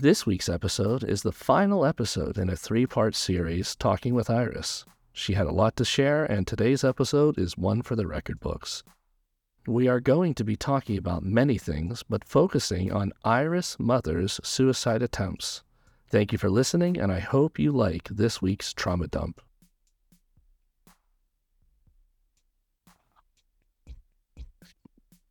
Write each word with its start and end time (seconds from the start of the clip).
This 0.00 0.24
week's 0.24 0.48
episode 0.48 1.02
is 1.02 1.22
the 1.22 1.32
final 1.32 1.84
episode 1.84 2.38
in 2.38 2.48
a 2.48 2.54
three 2.54 2.86
part 2.86 3.16
series 3.16 3.74
talking 3.74 4.14
with 4.14 4.30
Iris. 4.30 4.84
She 5.12 5.32
had 5.32 5.48
a 5.48 5.52
lot 5.52 5.74
to 5.74 5.84
share, 5.84 6.24
and 6.24 6.46
today's 6.46 6.84
episode 6.84 7.36
is 7.36 7.58
one 7.58 7.82
for 7.82 7.96
the 7.96 8.06
record 8.06 8.38
books. 8.38 8.84
We 9.66 9.88
are 9.88 9.98
going 9.98 10.34
to 10.34 10.44
be 10.44 10.54
talking 10.54 10.96
about 10.96 11.24
many 11.24 11.58
things, 11.58 12.04
but 12.04 12.22
focusing 12.24 12.92
on 12.92 13.12
Iris' 13.24 13.76
mother's 13.80 14.38
suicide 14.44 15.02
attempts. 15.02 15.64
Thank 16.06 16.30
you 16.30 16.38
for 16.38 16.48
listening, 16.48 16.96
and 16.96 17.10
I 17.10 17.18
hope 17.18 17.58
you 17.58 17.72
like 17.72 18.04
this 18.08 18.40
week's 18.40 18.72
trauma 18.72 19.08
dump. 19.08 19.40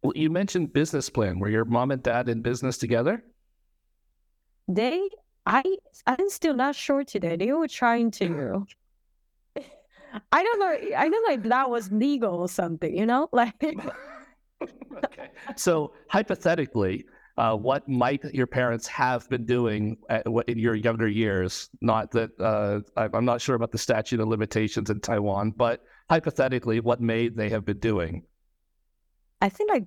Well, 0.04 0.12
you 0.14 0.30
mentioned 0.30 0.74
business 0.74 1.10
plan. 1.10 1.40
Were 1.40 1.48
your 1.48 1.64
mom 1.64 1.92
and 1.92 2.04
dad 2.04 2.28
in 2.28 2.42
business 2.42 2.78
together? 2.78 3.24
They, 4.68 5.10
I, 5.46 5.64
I'm 6.06 6.30
still 6.30 6.54
not 6.54 6.76
sure 6.76 7.04
today. 7.04 7.36
They 7.38 7.52
were 7.52 7.68
trying 7.68 8.12
to. 8.12 8.66
I 10.32 10.44
don't 10.44 10.60
know. 10.60 10.98
I 10.98 11.10
don't 11.10 11.28
know 11.28 11.34
if 11.34 11.44
that 11.44 11.70
was 11.70 11.92
legal 11.92 12.36
or 12.36 12.50
something. 12.50 12.96
You 12.96 13.06
know, 13.06 13.30
like. 13.32 13.56
okay. 14.62 15.30
So 15.56 15.94
hypothetically, 16.10 17.06
uh, 17.38 17.56
what 17.56 17.88
might 17.88 18.24
your 18.34 18.48
parents 18.48 18.88
have 18.88 19.30
been 19.30 19.46
doing 19.46 19.98
at, 20.10 20.26
in 20.48 20.58
your 20.58 20.76
younger 20.76 21.08
years? 21.08 21.70
Not 21.82 22.12
that 22.12 22.32
uh, 22.40 22.82
I'm 22.98 23.26
not 23.26 23.42
sure 23.42 23.56
about 23.56 23.72
the 23.72 23.78
statute 23.78 24.20
of 24.20 24.28
limitations 24.28 24.90
in 24.90 25.00
Taiwan, 25.00 25.52
but 25.52 25.84
hypothetically, 26.10 26.80
what 26.80 27.00
may 27.00 27.30
they 27.30 27.50
have 27.50 27.64
been 27.64 27.80
doing? 27.80 28.24
I 29.42 29.50
think 29.50 29.70
like 29.70 29.86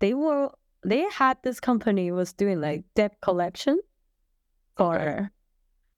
they 0.00 0.14
were 0.14 0.50
they 0.84 1.08
had 1.10 1.38
this 1.42 1.60
company 1.60 2.10
was 2.10 2.32
doing 2.32 2.60
like 2.60 2.84
debt 2.94 3.16
collection 3.20 3.80
for 4.78 5.30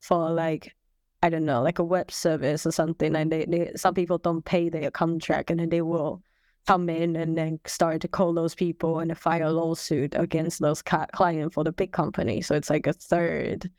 for 0.00 0.30
like 0.30 0.74
I 1.22 1.28
don't 1.28 1.44
know 1.44 1.62
like 1.62 1.78
a 1.78 1.84
web 1.84 2.10
service 2.10 2.66
or 2.66 2.72
something 2.72 3.14
and 3.14 3.30
they, 3.30 3.44
they 3.44 3.72
some 3.76 3.94
people 3.94 4.18
don't 4.18 4.44
pay 4.44 4.70
their 4.70 4.90
contract 4.90 5.50
and 5.50 5.60
then 5.60 5.68
they 5.68 5.82
will 5.82 6.22
come 6.66 6.88
in 6.88 7.16
and 7.16 7.36
then 7.36 7.58
start 7.66 8.00
to 8.00 8.08
call 8.08 8.32
those 8.32 8.54
people 8.54 9.00
and 9.00 9.16
file 9.16 9.48
a 9.48 9.52
lawsuit 9.52 10.14
against 10.16 10.60
those 10.60 10.82
ca- 10.82 11.06
client 11.12 11.52
for 11.52 11.64
the 11.64 11.72
big 11.72 11.92
company. 11.92 12.40
So 12.40 12.54
it's 12.54 12.70
like 12.70 12.86
a 12.86 12.92
third 12.92 13.70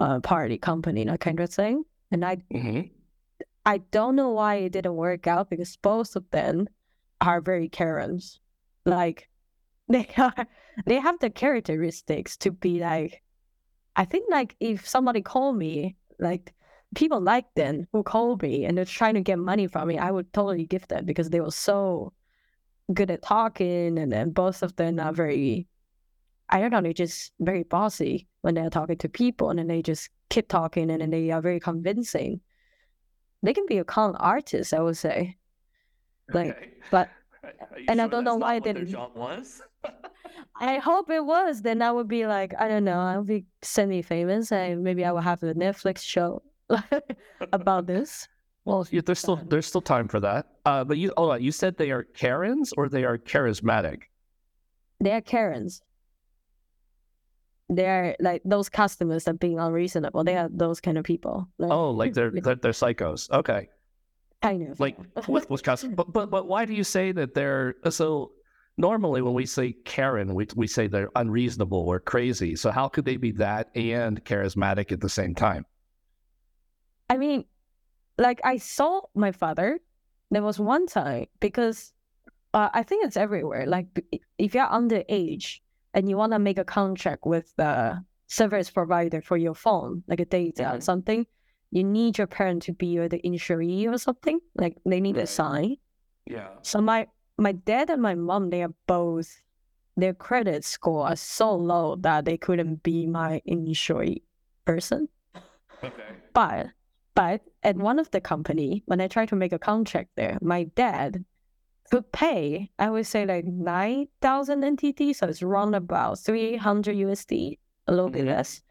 uh, 0.00 0.20
party 0.20 0.58
company 0.58 1.04
that 1.04 1.20
kind 1.20 1.40
of 1.40 1.50
thing. 1.50 1.84
And 2.10 2.24
I 2.24 2.36
mm-hmm. 2.52 2.80
I 3.66 3.78
don't 3.90 4.16
know 4.16 4.30
why 4.30 4.56
it 4.56 4.72
didn't 4.72 4.96
work 4.96 5.26
out 5.26 5.50
because 5.50 5.76
both 5.76 6.16
of 6.16 6.28
them 6.30 6.68
are 7.20 7.40
very 7.40 7.68
Karens. 7.68 8.40
Like 8.86 9.28
they 9.88 10.08
are 10.16 10.46
they 10.86 10.98
have 10.98 11.18
the 11.20 11.30
characteristics 11.30 12.36
to 12.38 12.50
be 12.50 12.80
like 12.80 13.22
I 14.00 14.06
think 14.06 14.30
like 14.30 14.56
if 14.60 14.88
somebody 14.88 15.20
called 15.20 15.58
me, 15.58 15.94
like 16.18 16.54
people 16.94 17.20
like 17.20 17.44
them 17.54 17.86
who 17.92 18.02
call 18.02 18.38
me 18.40 18.64
and 18.64 18.76
they're 18.76 18.86
trying 18.86 19.12
to 19.12 19.20
get 19.20 19.38
money 19.38 19.66
from 19.66 19.88
me, 19.88 19.98
I 19.98 20.10
would 20.10 20.32
totally 20.32 20.64
give 20.64 20.88
them 20.88 21.04
because 21.04 21.28
they 21.28 21.42
were 21.42 21.50
so 21.50 22.14
good 22.94 23.10
at 23.10 23.20
talking 23.20 23.98
and 23.98 24.10
then 24.10 24.30
both 24.30 24.62
of 24.62 24.74
them 24.76 24.98
are 24.98 25.12
very 25.12 25.68
I 26.48 26.60
don't 26.60 26.70
know, 26.70 26.80
they're 26.80 26.94
just 26.94 27.32
very 27.40 27.62
bossy 27.62 28.26
when 28.40 28.54
they're 28.54 28.70
talking 28.70 28.96
to 28.96 29.08
people 29.10 29.50
and 29.50 29.58
then 29.58 29.66
they 29.66 29.82
just 29.82 30.08
keep 30.30 30.48
talking 30.48 30.90
and 30.90 31.02
then 31.02 31.10
they 31.10 31.30
are 31.30 31.42
very 31.42 31.60
convincing. 31.60 32.40
They 33.42 33.52
can 33.52 33.66
be 33.66 33.76
a 33.76 33.84
con 33.84 34.16
artist, 34.16 34.72
I 34.72 34.80
would 34.80 34.96
say. 34.96 35.36
Like 36.32 36.56
okay. 36.56 36.70
but 36.90 37.10
and 37.88 38.00
I 38.00 38.08
don't 38.08 38.24
know 38.24 38.36
why 38.36 38.60
they 38.60 38.72
didn't. 38.72 38.88
job 38.88 39.14
was. 39.14 39.60
I 40.56 40.78
hope 40.78 41.10
it 41.10 41.24
was. 41.24 41.62
Then 41.62 41.82
I 41.82 41.90
would 41.90 42.08
be 42.08 42.26
like, 42.26 42.54
I 42.58 42.68
don't 42.68 42.84
know, 42.84 42.98
I'll 42.98 43.24
be 43.24 43.44
semi 43.62 44.02
famous, 44.02 44.52
and 44.52 44.82
maybe 44.82 45.04
I 45.04 45.12
will 45.12 45.20
have 45.20 45.42
a 45.42 45.54
Netflix 45.54 46.02
show 46.02 46.42
about 47.52 47.86
this. 47.86 48.28
Well, 48.64 48.86
there's 48.90 49.18
still 49.18 49.36
there's 49.36 49.66
still 49.66 49.80
time 49.80 50.06
for 50.06 50.20
that. 50.20 50.46
Uh, 50.64 50.84
but 50.84 50.98
you, 50.98 51.12
oh, 51.16 51.34
you 51.34 51.50
said 51.50 51.76
they 51.76 51.90
are 51.90 52.04
Karens 52.04 52.72
or 52.76 52.88
they 52.88 53.04
are 53.04 53.18
charismatic. 53.18 54.02
They 55.00 55.12
are 55.12 55.22
Karens. 55.22 55.82
They 57.70 57.86
are 57.86 58.16
like 58.20 58.42
those 58.44 58.68
customers 58.68 59.24
that 59.24 59.40
being 59.40 59.58
unreasonable. 59.58 60.24
They 60.24 60.36
are 60.36 60.48
those 60.52 60.80
kind 60.80 60.98
of 60.98 61.04
people. 61.04 61.48
Like, 61.58 61.70
oh, 61.70 61.90
like 61.90 62.12
they're, 62.12 62.30
they're 62.34 62.56
they're 62.56 62.72
psychos. 62.72 63.30
Okay. 63.30 63.70
Kind 64.42 64.70
of. 64.70 64.78
Like 64.78 64.98
with 65.26 65.48
with 65.48 65.62
customers, 65.62 65.96
but 65.96 66.12
but 66.12 66.30
but 66.30 66.46
why 66.46 66.64
do 66.64 66.74
you 66.74 66.84
say 66.84 67.12
that 67.12 67.34
they're 67.34 67.76
so? 67.88 68.32
Normally, 68.78 69.20
when 69.20 69.34
we 69.34 69.46
say 69.46 69.72
Karen, 69.84 70.34
we 70.34 70.46
we 70.54 70.66
say 70.66 70.86
they're 70.86 71.10
unreasonable 71.16 71.78
or 71.78 72.00
crazy. 72.00 72.56
So 72.56 72.70
how 72.70 72.88
could 72.88 73.04
they 73.04 73.16
be 73.16 73.32
that 73.32 73.68
and 73.74 74.24
charismatic 74.24 74.90
at 74.92 75.00
the 75.00 75.08
same 75.08 75.34
time? 75.34 75.66
I 77.10 77.16
mean, 77.16 77.44
like 78.16 78.40
I 78.44 78.56
saw 78.56 79.02
my 79.14 79.32
father. 79.32 79.80
There 80.32 80.42
was 80.42 80.60
one 80.60 80.86
time 80.86 81.26
because 81.40 81.92
uh, 82.54 82.68
I 82.72 82.84
think 82.84 83.04
it's 83.04 83.16
everywhere. 83.16 83.66
Like 83.66 83.86
if 84.38 84.54
you're 84.54 84.66
underage 84.66 85.58
and 85.92 86.08
you 86.08 86.16
want 86.16 86.32
to 86.32 86.38
make 86.38 86.58
a 86.58 86.64
contract 86.64 87.26
with 87.26 87.52
the 87.56 88.04
service 88.28 88.70
provider 88.70 89.20
for 89.20 89.36
your 89.36 89.54
phone, 89.54 90.04
like 90.06 90.20
a 90.20 90.24
data 90.24 90.62
mm-hmm. 90.62 90.76
or 90.76 90.80
something, 90.80 91.26
you 91.72 91.84
need 91.84 92.18
your 92.18 92.26
parent 92.26 92.62
to 92.62 92.72
be 92.72 92.96
the 92.98 93.20
insuree 93.24 93.92
or 93.92 93.98
something. 93.98 94.40
Like 94.54 94.76
they 94.84 95.00
need 95.00 95.16
right. 95.16 95.24
a 95.24 95.26
sign. 95.26 95.76
Yeah. 96.26 96.48
So 96.62 96.80
my 96.80 97.08
my 97.40 97.52
dad 97.52 97.90
and 97.90 98.02
my 98.02 98.14
mom, 98.14 98.50
they 98.50 98.62
are 98.62 98.74
both 98.86 99.42
their 99.96 100.14
credit 100.14 100.64
score 100.64 101.06
are 101.06 101.16
so 101.16 101.54
low 101.54 101.96
that 101.96 102.24
they 102.24 102.36
couldn't 102.36 102.82
be 102.82 103.06
my 103.06 103.42
insuree 103.48 104.22
person. 104.64 105.08
Okay. 105.82 105.92
But 106.32 106.68
but 107.14 107.40
at 107.62 107.76
one 107.76 107.98
of 107.98 108.10
the 108.10 108.20
company, 108.20 108.82
when 108.86 109.00
I 109.00 109.08
tried 109.08 109.30
to 109.30 109.36
make 109.36 109.52
a 109.52 109.58
contract 109.58 110.10
there, 110.16 110.38
my 110.40 110.64
dad 110.64 111.24
could 111.90 112.12
pay, 112.12 112.70
I 112.78 112.90
would 112.90 113.06
say 113.06 113.26
like 113.26 113.44
nine 113.46 114.08
thousand 114.20 114.62
NTD, 114.62 115.16
so 115.16 115.26
it's 115.26 115.42
around 115.42 115.74
about 115.74 116.20
three 116.20 116.56
hundred 116.56 116.96
USD, 116.96 117.58
a 117.86 117.92
little 117.92 118.10
bit 118.10 118.20
mm-hmm. 118.20 118.36
less 118.36 118.62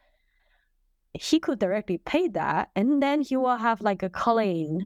he 1.14 1.40
could 1.40 1.60
directly 1.60 1.98
pay 1.98 2.28
that 2.28 2.70
and 2.76 3.02
then 3.02 3.22
he 3.22 3.36
will 3.36 3.58
have 3.58 3.82
like 3.82 4.04
a 4.04 4.10
claim 4.10 4.82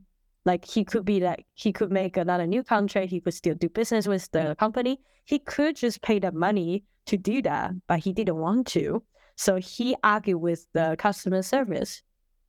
like 0.46 0.66
he 0.66 0.84
could 0.84 1.06
be 1.06 1.20
like 1.20 1.46
he 1.54 1.72
could 1.72 1.92
make 1.92 2.18
another 2.18 2.46
new 2.48 2.64
contract 2.64 3.10
he 3.10 3.20
could 3.20 3.34
still 3.34 3.56
do 3.56 3.70
business 3.70 4.08
with 4.08 4.30
the 4.32 4.56
company 4.60 5.00
he 5.26 5.40
could 5.40 5.76
just 5.76 6.02
pay 6.02 6.20
the 6.20 6.32
money 6.32 6.84
to 7.06 7.18
do 7.18 7.42
that 7.42 7.72
but 7.88 8.00
he 8.00 8.14
didn't 8.14 8.38
want 8.38 8.68
to 8.68 9.04
so 9.36 9.56
he 9.56 9.96
argued 10.04 10.42
with 10.42 10.66
the 10.74 10.96
customer 11.00 11.42
service 11.42 12.02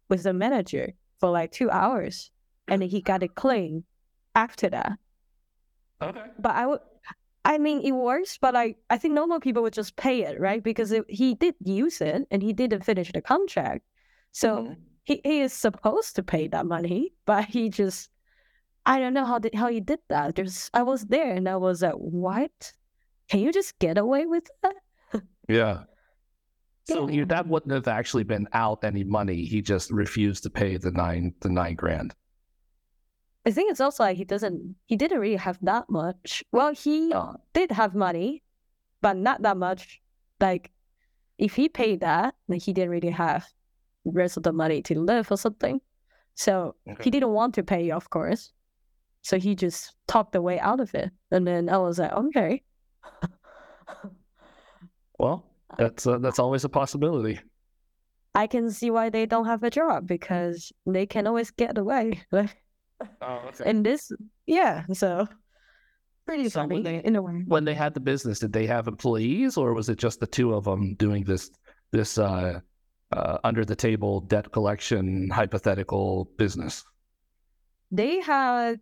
with 0.08 0.22
the 0.22 0.32
manager 0.32 0.92
for 1.18 1.30
like 1.30 1.50
two 1.52 1.70
hours 1.70 2.30
and 2.68 2.82
he 2.82 3.00
got 3.00 3.22
a 3.22 3.28
claim 3.28 3.84
after 4.34 4.68
that 4.68 4.92
okay 6.02 6.24
but 6.38 6.54
i 6.54 6.66
would 6.66 6.80
I 7.44 7.58
mean, 7.58 7.82
it 7.82 7.92
works, 7.92 8.38
but 8.40 8.56
I, 8.56 8.74
I 8.88 8.96
think 8.96 9.12
normal 9.12 9.38
people 9.38 9.62
would 9.64 9.74
just 9.74 9.96
pay 9.96 10.22
it, 10.22 10.40
right? 10.40 10.62
Because 10.62 10.92
it, 10.92 11.04
he 11.08 11.34
did 11.34 11.54
use 11.62 12.00
it 12.00 12.26
and 12.30 12.42
he 12.42 12.54
didn't 12.54 12.84
finish 12.84 13.12
the 13.12 13.20
contract. 13.20 13.84
So 14.32 14.56
mm-hmm. 14.56 14.72
He, 15.04 15.20
he 15.22 15.40
is 15.40 15.52
supposed 15.52 16.16
to 16.16 16.22
pay 16.22 16.48
that 16.48 16.66
money, 16.66 17.12
but 17.26 17.44
he 17.44 17.68
just, 17.68 18.10
I 18.86 18.98
don't 18.98 19.14
know 19.14 19.24
how 19.24 19.38
did, 19.38 19.54
how 19.54 19.68
he 19.68 19.80
did 19.80 20.00
that. 20.08 20.34
Just 20.34 20.70
I 20.74 20.82
was 20.82 21.04
there 21.04 21.32
and 21.32 21.48
I 21.48 21.56
was 21.56 21.82
like, 21.82 21.94
what? 21.94 22.72
Can 23.28 23.40
you 23.40 23.52
just 23.52 23.78
get 23.78 23.98
away 23.98 24.26
with 24.26 24.44
that? 24.62 25.22
yeah. 25.48 25.84
So 26.86 27.08
yeah. 27.08 27.14
your 27.14 27.24
dad 27.24 27.48
wouldn't 27.48 27.72
have 27.72 27.88
actually 27.88 28.24
been 28.24 28.48
out 28.52 28.84
any 28.84 29.04
money. 29.04 29.44
He 29.44 29.62
just 29.62 29.90
refused 29.90 30.42
to 30.42 30.50
pay 30.50 30.76
the 30.76 30.90
nine 30.90 31.34
the 31.40 31.48
nine 31.48 31.74
grand. 31.74 32.14
I 33.46 33.50
think 33.50 33.70
it's 33.70 33.80
also 33.80 34.04
like 34.04 34.16
he 34.16 34.24
doesn't, 34.24 34.74
he 34.86 34.96
didn't 34.96 35.20
really 35.20 35.36
have 35.36 35.58
that 35.62 35.90
much. 35.90 36.42
Well, 36.50 36.74
he 36.74 37.12
oh. 37.14 37.36
did 37.52 37.70
have 37.72 37.94
money, 37.94 38.42
but 39.02 39.18
not 39.18 39.42
that 39.42 39.58
much. 39.58 40.00
Like, 40.40 40.72
if 41.36 41.54
he 41.54 41.68
paid 41.68 42.00
that, 42.00 42.34
like 42.48 42.62
he 42.62 42.72
didn't 42.72 42.90
really 42.90 43.10
have 43.10 43.46
the 43.46 43.63
rest 44.04 44.36
of 44.36 44.42
the 44.42 44.52
money 44.52 44.82
to 44.82 45.00
live 45.00 45.30
or 45.30 45.36
something. 45.36 45.80
So 46.34 46.74
okay. 46.88 47.02
he 47.04 47.10
didn't 47.10 47.30
want 47.30 47.54
to 47.54 47.62
pay, 47.62 47.90
of 47.90 48.10
course. 48.10 48.52
So 49.22 49.38
he 49.38 49.54
just 49.54 49.94
talked 50.06 50.32
the 50.32 50.42
way 50.42 50.58
out 50.58 50.80
of 50.80 50.94
it. 50.94 51.10
And 51.30 51.46
then 51.46 51.68
I 51.68 51.78
was 51.78 51.98
like, 51.98 52.12
okay. 52.12 52.62
well, 55.18 55.46
that's 55.78 56.06
uh, 56.06 56.18
that's 56.18 56.38
always 56.38 56.64
a 56.64 56.68
possibility. 56.68 57.40
I 58.34 58.46
can 58.46 58.70
see 58.70 58.90
why 58.90 59.10
they 59.10 59.26
don't 59.26 59.46
have 59.46 59.62
a 59.62 59.70
job 59.70 60.06
because 60.06 60.72
they 60.86 61.06
can 61.06 61.26
always 61.26 61.50
get 61.52 61.78
away. 61.78 62.22
Oh, 62.32 62.46
okay. 63.22 63.64
And 63.64 63.86
this, 63.86 64.10
yeah, 64.46 64.84
so 64.92 65.28
pretty 66.26 66.48
so 66.48 66.60
funny 66.60 66.82
they, 66.82 67.02
in 67.04 67.16
a 67.16 67.22
way. 67.22 67.44
When 67.46 67.64
they 67.64 67.74
had 67.74 67.94
the 67.94 68.00
business, 68.00 68.40
did 68.40 68.52
they 68.52 68.66
have 68.66 68.88
employees, 68.88 69.56
or 69.56 69.72
was 69.72 69.88
it 69.88 69.98
just 69.98 70.20
the 70.20 70.26
two 70.26 70.52
of 70.52 70.64
them 70.64 70.94
doing 70.96 71.24
this 71.24 71.50
this 71.92 72.18
uh, 72.18 72.60
uh, 73.14 73.38
under 73.44 73.64
the 73.64 73.76
table 73.76 74.20
debt 74.20 74.50
collection 74.52 75.30
hypothetical 75.30 76.28
business? 76.36 76.84
They 77.90 78.20
had, 78.20 78.80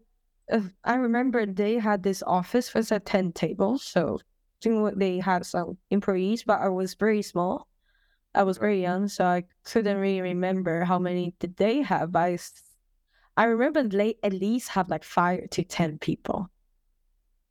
uh, 0.51 0.61
I 0.85 0.95
remember 0.95 1.45
they 1.47 1.75
had 1.79 2.03
this 2.03 2.23
office 2.27 2.73
with 2.75 2.91
a 2.93 2.99
ten 3.01 3.33
tables, 3.33 3.85
so 3.85 4.19
they 4.65 5.19
had 5.19 5.45
some 5.45 5.77
employees, 5.91 6.45
but 6.45 6.61
I 6.61 6.69
was 6.69 6.95
very 6.95 7.23
small. 7.23 7.69
I 8.35 8.45
was 8.45 8.57
very 8.59 8.81
young, 8.81 9.09
so 9.09 9.25
I 9.25 9.45
couldn't 9.65 9.99
really 9.99 10.23
remember 10.23 10.85
how 10.85 10.99
many 10.99 11.35
did 11.39 11.57
they 11.57 11.83
have. 11.83 12.13
But 12.13 12.41
I 13.37 13.45
remember 13.45 13.83
they 13.83 14.17
at 14.23 14.33
least 14.33 14.69
have 14.71 14.89
like 14.89 15.05
five 15.05 15.51
to 15.51 15.63
ten 15.65 15.99
people. 15.99 16.49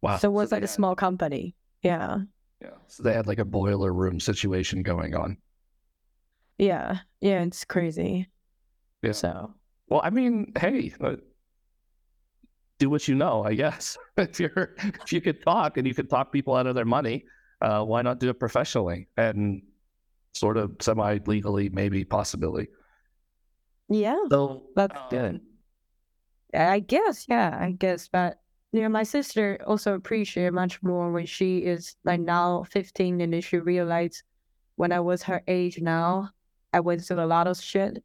Wow. 0.02 0.18
so 0.18 0.30
it 0.30 0.34
was 0.34 0.50
they 0.50 0.56
like 0.58 0.64
a 0.64 0.68
had- 0.68 0.74
small 0.74 0.96
company. 0.96 1.54
Yeah, 1.84 2.20
Yeah. 2.62 2.78
So 2.88 3.04
they 3.04 3.14
had 3.14 3.28
like 3.28 3.40
a 3.40 3.46
boiler 3.46 3.94
room 3.94 4.20
situation 4.20 4.82
going 4.84 5.14
on. 5.16 5.38
Yeah, 6.62 7.00
yeah. 7.22 7.42
It's 7.42 7.66
crazy. 7.66 8.30
Yeah. 9.02 9.14
So 9.14 9.54
Well, 9.90 10.02
I 10.04 10.12
mean, 10.12 10.54
hey, 10.58 10.94
uh, 11.02 11.16
do 12.78 12.90
what 12.90 13.08
you 13.08 13.16
know, 13.16 13.44
I 13.44 13.56
guess. 13.56 13.98
if 14.18 14.40
you're 14.40 14.76
if 14.78 15.12
you 15.12 15.22
could 15.22 15.44
talk 15.44 15.78
and 15.78 15.88
you 15.88 15.96
could 15.96 16.10
talk 16.10 16.32
people 16.32 16.56
out 16.56 16.68
of 16.68 16.76
their 16.76 16.86
money, 16.86 17.26
uh, 17.62 17.84
why 17.84 18.04
not 18.04 18.20
do 18.20 18.30
it 18.30 18.40
professionally 18.40 19.08
and 19.18 19.64
sort 20.34 20.58
of 20.58 20.76
semi 20.80 21.18
legally, 21.26 21.70
maybe 21.70 22.06
possibly. 22.06 22.68
yeah, 23.90 24.18
So 24.30 24.64
that's 24.76 24.96
um, 24.96 25.08
good. 25.10 25.42
I 26.54 26.80
guess, 26.80 27.26
yeah, 27.28 27.58
I 27.60 27.72
guess. 27.72 28.08
But 28.08 28.40
you 28.72 28.82
know, 28.82 28.90
my 28.90 29.04
sister 29.04 29.58
also 29.66 29.96
appreciate 29.96 30.54
much 30.54 30.82
more 30.84 31.12
when 31.12 31.26
she 31.26 31.58
is 31.60 31.96
like 32.06 32.20
now 32.20 32.64
15 32.70 33.20
and 33.20 33.34
then 33.34 33.42
she 33.42 33.58
realized 33.58 34.24
when 34.76 34.92
I 34.92 35.00
was 35.00 35.24
her 35.24 35.42
age 35.48 35.82
now, 35.82 36.30
I 36.74 36.80
went 36.80 37.04
through 37.04 37.22
a 37.22 37.26
lot 37.26 37.48
of 37.48 37.60
shit. 37.62 38.04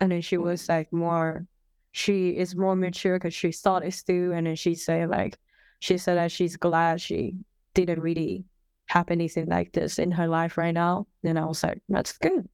And 0.00 0.10
then 0.10 0.20
she 0.20 0.36
was 0.36 0.68
like 0.68 0.92
more, 0.92 1.46
she 1.92 2.30
is 2.30 2.56
more 2.56 2.76
mature 2.76 3.18
because 3.18 3.34
she 3.34 3.52
thought 3.52 3.84
it 3.84 3.94
through. 3.94 4.32
And 4.32 4.46
then 4.46 4.56
she 4.56 4.74
said 4.74 5.08
like, 5.08 5.38
she 5.80 5.98
said 5.98 6.16
that 6.16 6.32
she's 6.32 6.56
glad 6.56 7.00
she 7.00 7.36
didn't 7.74 8.00
really 8.00 8.44
have 8.86 9.10
anything 9.10 9.46
like 9.46 9.72
this 9.72 9.98
in 9.98 10.10
her 10.10 10.26
life 10.26 10.58
right 10.58 10.74
now. 10.74 11.06
And 11.22 11.38
I 11.38 11.44
was 11.44 11.62
like, 11.62 11.80
that's 11.88 12.18
good. 12.18 12.48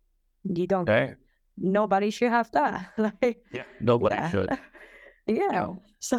You 0.45 0.67
don't, 0.67 0.89
Hey, 0.89 1.15
nobody 1.57 2.11
should 2.11 2.31
have 2.31 2.51
that. 2.53 2.93
like, 2.99 3.45
yeah, 3.53 3.65
nobody 3.81 4.15
yeah. 4.15 4.31
should. 4.31 4.59
yeah. 5.27 5.67
So 6.01 6.19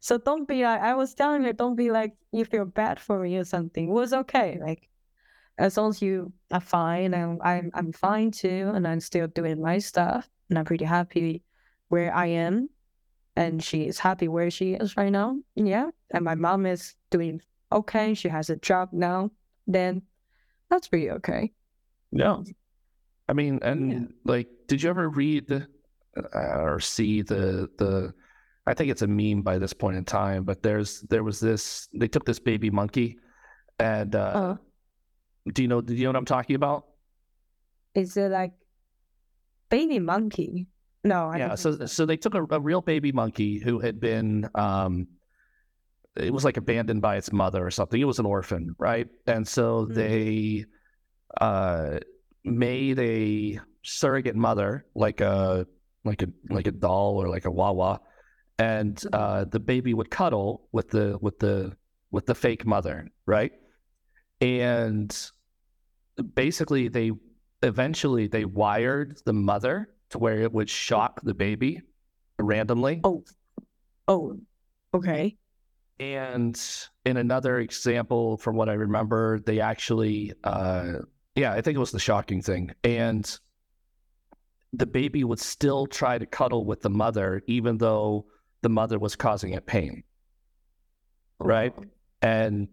so 0.00 0.18
don't 0.18 0.48
be 0.48 0.64
like 0.64 0.80
I 0.80 0.94
was 0.94 1.14
telling 1.14 1.42
her, 1.44 1.52
don't 1.52 1.76
be 1.76 1.90
like 1.90 2.14
you 2.32 2.44
feel 2.44 2.64
bad 2.64 2.98
for 2.98 3.20
me 3.20 3.36
or 3.36 3.44
something. 3.44 3.88
It 3.88 3.92
was 3.92 4.12
okay. 4.12 4.58
Like 4.60 4.88
as 5.58 5.76
long 5.76 5.90
as 5.90 6.00
you 6.02 6.32
are 6.50 6.60
fine 6.60 7.14
and 7.14 7.40
I'm 7.42 7.70
I'm 7.74 7.92
fine 7.92 8.30
too 8.30 8.72
and 8.74 8.86
I'm 8.86 9.00
still 9.00 9.26
doing 9.28 9.60
my 9.60 9.78
stuff 9.78 10.28
and 10.48 10.58
I'm 10.58 10.64
pretty 10.64 10.84
happy 10.84 11.42
where 11.88 12.14
I 12.14 12.26
am 12.26 12.68
and 13.36 13.62
she 13.62 13.86
is 13.86 13.98
happy 13.98 14.28
where 14.28 14.50
she 14.50 14.74
is 14.74 14.96
right 14.96 15.12
now. 15.12 15.36
Yeah. 15.54 15.90
And 16.10 16.24
my 16.24 16.34
mom 16.34 16.66
is 16.66 16.94
doing 17.10 17.40
okay. 17.72 18.14
She 18.14 18.28
has 18.28 18.50
a 18.50 18.56
job 18.56 18.90
now. 18.92 19.30
Then 19.66 20.02
that's 20.68 20.88
pretty 20.88 21.10
okay. 21.10 21.52
Yeah. 22.12 22.38
I 23.28 23.32
mean, 23.32 23.60
and 23.62 24.12
like, 24.24 24.48
did 24.66 24.82
you 24.82 24.90
ever 24.90 25.08
read 25.08 25.50
uh, 25.52 26.28
or 26.34 26.80
see 26.80 27.22
the 27.22 27.68
the? 27.78 28.12
I 28.66 28.74
think 28.74 28.90
it's 28.90 29.02
a 29.02 29.06
meme 29.06 29.42
by 29.42 29.58
this 29.58 29.72
point 29.72 29.96
in 29.96 30.04
time, 30.04 30.44
but 30.44 30.62
there's 30.62 31.00
there 31.02 31.22
was 31.22 31.38
this. 31.38 31.88
They 31.94 32.08
took 32.08 32.24
this 32.24 32.40
baby 32.40 32.70
monkey, 32.70 33.18
and 33.78 34.14
uh, 34.14 34.18
Uh, 34.18 34.56
do 35.52 35.62
you 35.62 35.68
know? 35.68 35.80
Do 35.80 35.94
you 35.94 36.04
know 36.04 36.10
what 36.10 36.16
I'm 36.16 36.24
talking 36.24 36.56
about? 36.56 36.84
is 37.94 38.16
it 38.16 38.30
like 38.30 38.52
baby 39.68 39.98
monkey? 39.98 40.66
No, 41.04 41.28
I 41.28 41.38
yeah. 41.38 41.54
So 41.54 41.86
so 41.86 42.06
they 42.06 42.16
took 42.16 42.34
a, 42.34 42.44
a 42.50 42.60
real 42.60 42.80
baby 42.80 43.12
monkey 43.12 43.58
who 43.58 43.78
had 43.80 44.00
been 44.00 44.48
um, 44.54 45.08
it 46.16 46.32
was 46.32 46.44
like 46.44 46.56
abandoned 46.56 47.00
by 47.02 47.16
its 47.16 47.32
mother 47.32 47.64
or 47.64 47.70
something. 47.70 48.00
It 48.00 48.04
was 48.04 48.18
an 48.18 48.26
orphan, 48.26 48.74
right? 48.78 49.08
And 49.26 49.46
so 49.46 49.86
Mm. 49.86 49.94
they 49.94 50.64
uh 51.40 51.98
made 52.44 52.98
a 52.98 53.60
surrogate 53.82 54.36
mother, 54.36 54.86
like 54.94 55.20
a 55.20 55.66
like 56.04 56.22
a 56.22 56.28
like 56.50 56.66
a 56.66 56.72
doll 56.72 57.16
or 57.22 57.28
like 57.28 57.44
a 57.46 57.50
wawa, 57.50 58.00
and 58.58 58.96
Mhm. 58.96 59.08
uh, 59.12 59.44
the 59.44 59.60
baby 59.60 59.94
would 59.94 60.10
cuddle 60.10 60.68
with 60.72 60.90
the 60.90 61.18
with 61.20 61.38
the 61.38 61.72
with 62.10 62.26
the 62.26 62.34
fake 62.34 62.66
mother, 62.66 63.08
right? 63.26 63.52
And 64.40 65.14
basically, 66.34 66.88
they 66.88 67.12
eventually 67.62 68.26
they 68.26 68.44
wired 68.44 69.20
the 69.24 69.32
mother 69.32 69.90
to 70.10 70.18
where 70.18 70.40
it 70.40 70.52
would 70.52 70.70
shock 70.70 71.20
the 71.22 71.34
baby 71.34 71.82
randomly. 72.38 73.00
Oh, 73.04 73.24
oh, 74.08 74.38
okay. 74.94 75.36
And 75.98 76.60
in 77.04 77.18
another 77.18 77.58
example, 77.58 78.38
from 78.38 78.56
what 78.56 78.70
I 78.70 78.72
remember, 78.72 79.38
they 79.40 79.60
actually, 79.60 80.32
uh, 80.44 80.92
yeah, 81.34 81.52
I 81.52 81.60
think 81.60 81.76
it 81.76 81.80
was 81.80 81.90
the 81.90 81.98
shocking 81.98 82.40
thing. 82.40 82.72
And 82.82 83.38
the 84.72 84.86
baby 84.86 85.24
would 85.24 85.40
still 85.40 85.86
try 85.86 86.16
to 86.16 86.24
cuddle 86.24 86.64
with 86.64 86.80
the 86.80 86.90
mother, 86.90 87.42
even 87.46 87.76
though 87.76 88.26
the 88.62 88.70
mother 88.70 88.98
was 88.98 89.14
causing 89.14 89.52
it 89.52 89.66
pain. 89.66 90.02
Right. 91.38 91.74
And 92.22 92.68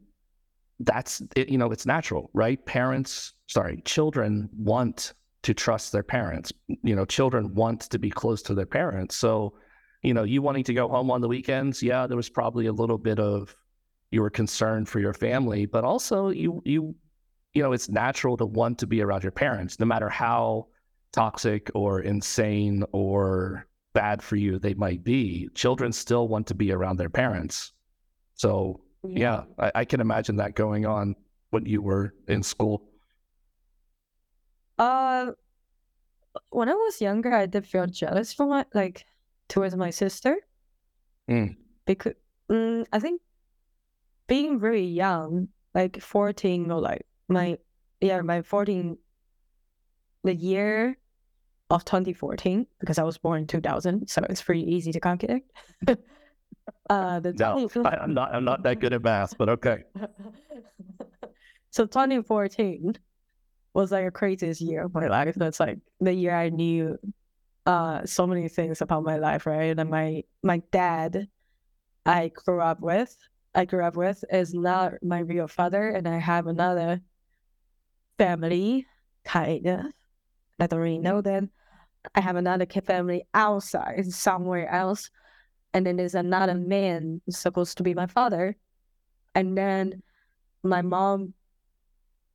that's, 0.79 1.21
it, 1.35 1.49
you 1.49 1.57
know, 1.57 1.71
it's 1.71 1.85
natural, 1.85 2.29
right? 2.33 2.63
Parents, 2.65 3.33
sorry, 3.47 3.81
children 3.85 4.49
want 4.55 5.13
to 5.43 5.53
trust 5.53 5.91
their 5.91 6.03
parents. 6.03 6.51
You 6.67 6.95
know, 6.95 7.05
children 7.05 7.53
want 7.53 7.81
to 7.81 7.99
be 7.99 8.09
close 8.09 8.41
to 8.43 8.53
their 8.53 8.65
parents. 8.65 9.15
So, 9.15 9.53
you 10.03 10.13
know, 10.13 10.23
you 10.23 10.41
wanting 10.41 10.63
to 10.65 10.73
go 10.73 10.87
home 10.87 11.09
on 11.09 11.21
the 11.21 11.27
weekends, 11.27 11.81
yeah, 11.81 12.07
there 12.07 12.17
was 12.17 12.29
probably 12.29 12.67
a 12.67 12.73
little 12.73 12.97
bit 12.97 13.19
of 13.19 13.55
you 14.11 14.21
were 14.21 14.29
concerned 14.29 14.87
for 14.87 14.99
your 14.99 15.13
family, 15.13 15.65
but 15.65 15.83
also 15.83 16.29
you 16.29 16.61
you 16.65 16.95
you 17.53 17.63
know, 17.63 17.71
it's 17.71 17.89
natural 17.89 18.37
to 18.37 18.45
want 18.45 18.77
to 18.79 18.87
be 18.87 19.01
around 19.01 19.23
your 19.23 19.31
parents, 19.31 19.79
no 19.79 19.85
matter 19.85 20.09
how 20.09 20.67
toxic 21.11 21.71
or 21.73 22.01
insane 22.01 22.83
or 22.91 23.65
bad 23.93 24.21
for 24.21 24.35
you 24.35 24.59
they 24.59 24.75
might 24.75 25.03
be. 25.03 25.49
Children 25.55 25.91
still 25.91 26.27
want 26.27 26.45
to 26.47 26.53
be 26.53 26.71
around 26.71 26.97
their 26.97 27.09
parents. 27.09 27.73
So 28.35 28.81
yeah, 29.03 29.43
I, 29.59 29.71
I 29.75 29.85
can 29.85 30.01
imagine 30.01 30.37
that 30.37 30.55
going 30.55 30.85
on 30.85 31.15
when 31.49 31.65
you 31.65 31.81
were 31.81 32.13
in 32.27 32.43
school. 32.43 32.83
Uh, 34.77 35.31
when 36.49 36.69
I 36.69 36.73
was 36.73 37.01
younger, 37.01 37.33
I 37.33 37.45
did 37.45 37.65
feel 37.65 37.87
jealous 37.87 38.33
for 38.33 38.47
my 38.47 38.65
like 38.73 39.05
towards 39.49 39.75
my 39.75 39.89
sister. 39.89 40.37
Mm. 41.29 41.55
Because 41.85 42.13
mm, 42.49 42.85
I 42.91 42.99
think 42.99 43.21
being 44.27 44.59
very 44.59 44.83
young, 44.83 45.49
like 45.73 46.01
fourteen 46.01 46.69
or 46.71 46.81
like 46.81 47.05
my 47.27 47.57
yeah 48.01 48.21
my 48.21 48.41
fourteen, 48.41 48.97
the 50.23 50.35
year 50.35 50.97
of 51.69 51.85
twenty 51.85 52.13
fourteen 52.13 52.67
because 52.79 52.99
I 52.99 53.03
was 53.03 53.17
born 53.17 53.41
in 53.41 53.47
two 53.47 53.61
thousand, 53.61 54.07
so 54.07 54.23
it's 54.29 54.41
pretty 54.41 54.63
easy 54.63 54.91
to 54.91 54.99
calculate. 54.99 55.43
uh, 56.89 57.19
the 57.19 57.33
No, 57.33 57.67
20 57.67 57.87
I, 57.87 57.95
I'm 58.01 58.13
not 58.13 58.33
I'm 58.33 58.45
not 58.45 58.63
that 58.63 58.79
good 58.79 58.93
at 58.93 59.03
math, 59.03 59.37
but 59.37 59.49
okay. 59.49 59.83
so 61.69 61.85
2014 61.85 62.97
was 63.73 63.91
like 63.91 64.05
a 64.05 64.11
craziest 64.11 64.61
year 64.61 64.83
of 64.83 64.93
my 64.93 65.07
life. 65.07 65.35
That's 65.35 65.59
like 65.59 65.79
the 65.99 66.13
year 66.13 66.35
I 66.35 66.49
knew 66.49 66.97
uh 67.65 68.05
so 68.05 68.25
many 68.25 68.47
things 68.47 68.81
about 68.81 69.03
my 69.03 69.17
life, 69.17 69.45
right? 69.45 69.77
And 69.77 69.89
my 69.89 70.23
my 70.43 70.61
dad 70.71 71.27
I 72.05 72.29
grew 72.29 72.61
up 72.61 72.79
with, 72.79 73.15
I 73.53 73.65
grew 73.65 73.83
up 73.83 73.97
with 73.97 74.23
is 74.31 74.53
not 74.53 74.93
my 75.03 75.19
real 75.19 75.47
father, 75.47 75.89
and 75.89 76.07
I 76.07 76.19
have 76.19 76.47
another 76.47 77.01
family, 78.17 78.85
kind 79.25 79.67
of. 79.67 79.85
I 80.59 80.67
don't 80.67 80.79
really 80.79 80.97
know 80.99 81.21
them. 81.21 81.51
I 82.15 82.21
have 82.21 82.37
another 82.37 82.65
family 82.65 83.23
outside, 83.33 84.11
somewhere 84.11 84.69
else, 84.69 85.11
and 85.73 85.85
then 85.85 85.97
there's 85.97 86.15
another 86.15 86.55
man 86.55 87.21
supposed 87.29 87.77
to 87.77 87.83
be 87.83 87.93
my 87.93 88.07
father, 88.07 88.55
and 89.35 89.57
then 89.57 90.01
my 90.63 90.81
mom 90.81 91.33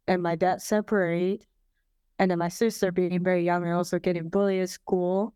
and 0.07 0.23
my 0.23 0.37
dad 0.37 0.62
separate, 0.62 1.47
and 2.19 2.31
then 2.31 2.39
my 2.39 2.49
sister 2.49 2.93
being 2.93 3.23
very 3.23 3.45
young 3.45 3.65
and 3.65 3.73
also 3.73 3.99
getting 3.99 4.29
bullied 4.29 4.62
at 4.62 4.71
school, 4.71 5.35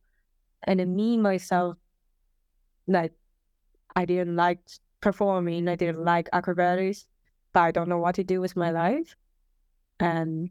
and 0.65 0.81
then 0.81 0.95
me 0.95 1.17
myself, 1.17 1.77
like 2.87 3.13
I 3.95 4.05
didn't 4.05 4.37
like 4.37 4.61
performing, 5.01 5.69
I 5.69 5.77
didn't 5.77 6.05
like 6.05 6.29
acrobatics, 6.33 7.07
but 7.53 7.61
I 7.61 7.71
don't 7.71 7.89
know 7.89 7.99
what 7.99 8.15
to 8.17 8.25
do 8.25 8.41
with 8.41 8.57
my 8.57 8.71
life, 8.71 9.17
and 9.99 10.51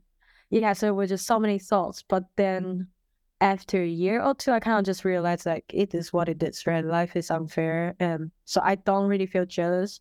yeah, 0.50 0.74
so 0.74 0.88
it 0.88 0.96
was 0.96 1.10
just 1.10 1.26
so 1.26 1.40
many 1.40 1.60
thoughts. 1.60 2.04
But 2.08 2.24
then 2.36 2.88
after 3.42 3.82
a 3.82 3.88
year 3.88 4.22
or 4.22 4.34
two, 4.34 4.52
I 4.52 4.60
kind 4.60 4.80
of 4.80 4.86
just 4.86 5.06
realized 5.06 5.46
like 5.46 5.66
it 5.70 5.94
is 5.94 6.14
what 6.14 6.30
it 6.30 6.42
is, 6.42 6.66
right? 6.66 6.84
Life 6.84 7.16
is 7.16 7.32
unfair, 7.32 7.96
and 8.00 8.32
so 8.46 8.62
I 8.64 8.76
don't 8.76 9.08
really 9.08 9.26
feel 9.26 9.46
jealous. 9.46 10.00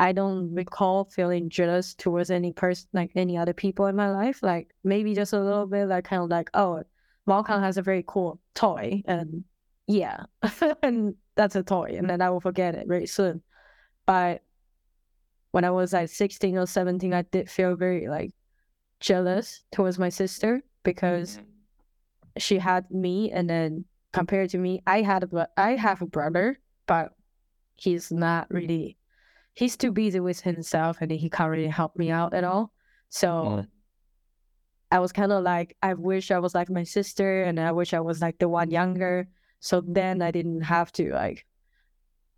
I 0.00 0.12
don't 0.12 0.54
recall 0.54 1.04
feeling 1.06 1.50
jealous 1.50 1.94
towards 1.94 2.30
any 2.30 2.52
person, 2.52 2.88
like 2.92 3.10
any 3.16 3.36
other 3.36 3.52
people 3.52 3.86
in 3.86 3.96
my 3.96 4.10
life. 4.10 4.42
Like 4.42 4.74
maybe 4.84 5.14
just 5.14 5.32
a 5.32 5.40
little 5.40 5.66
bit, 5.66 5.86
like 5.86 6.04
kind 6.04 6.22
of 6.22 6.30
like, 6.30 6.50
oh, 6.54 6.82
Malcolm 7.26 7.62
has 7.62 7.78
a 7.78 7.82
very 7.82 8.04
cool 8.06 8.40
toy, 8.54 9.02
and 9.06 9.44
yeah, 9.86 10.24
and 10.82 11.14
that's 11.36 11.56
a 11.56 11.62
toy, 11.62 11.94
and 11.96 12.08
then 12.08 12.20
I 12.20 12.30
will 12.30 12.40
forget 12.40 12.74
it 12.74 12.88
very 12.88 13.06
soon. 13.06 13.42
But 14.06 14.42
when 15.52 15.64
I 15.64 15.70
was 15.70 15.92
like 15.92 16.08
16 16.08 16.58
or 16.58 16.66
17, 16.66 17.12
I 17.14 17.22
did 17.22 17.50
feel 17.50 17.76
very 17.76 18.08
like 18.08 18.32
jealous 19.00 19.62
towards 19.72 19.98
my 19.98 20.08
sister 20.08 20.62
because 20.82 21.36
mm-hmm. 21.36 21.44
She 22.38 22.58
had 22.58 22.90
me, 22.90 23.30
and 23.30 23.48
then 23.48 23.84
compared 24.12 24.50
to 24.50 24.58
me, 24.58 24.82
I 24.86 25.02
had 25.02 25.22
a 25.22 25.26
bro- 25.26 25.52
I 25.56 25.76
have 25.76 26.02
a 26.02 26.06
brother, 26.06 26.58
but 26.86 27.12
he's 27.76 28.10
not 28.10 28.46
really. 28.50 28.96
He's 29.54 29.76
too 29.76 29.92
busy 29.92 30.20
with 30.20 30.40
himself, 30.40 30.98
and 31.00 31.10
he 31.10 31.28
can't 31.28 31.50
really 31.50 31.66
help 31.66 31.96
me 31.96 32.10
out 32.10 32.32
at 32.34 32.44
all. 32.44 32.72
So 33.08 33.28
Mm. 33.28 33.68
I 34.90 35.00
was 35.00 35.12
kind 35.12 35.32
of 35.32 35.42
like, 35.42 35.76
I 35.82 35.94
wish 35.94 36.30
I 36.30 36.38
was 36.38 36.54
like 36.54 36.70
my 36.70 36.84
sister, 36.84 37.42
and 37.42 37.58
I 37.58 37.72
wish 37.72 37.92
I 37.92 38.00
was 38.00 38.20
like 38.20 38.38
the 38.38 38.48
one 38.48 38.70
younger. 38.70 39.28
So 39.60 39.80
then 39.80 40.22
I 40.22 40.30
didn't 40.30 40.62
have 40.62 40.92
to 40.92 41.12
like, 41.12 41.44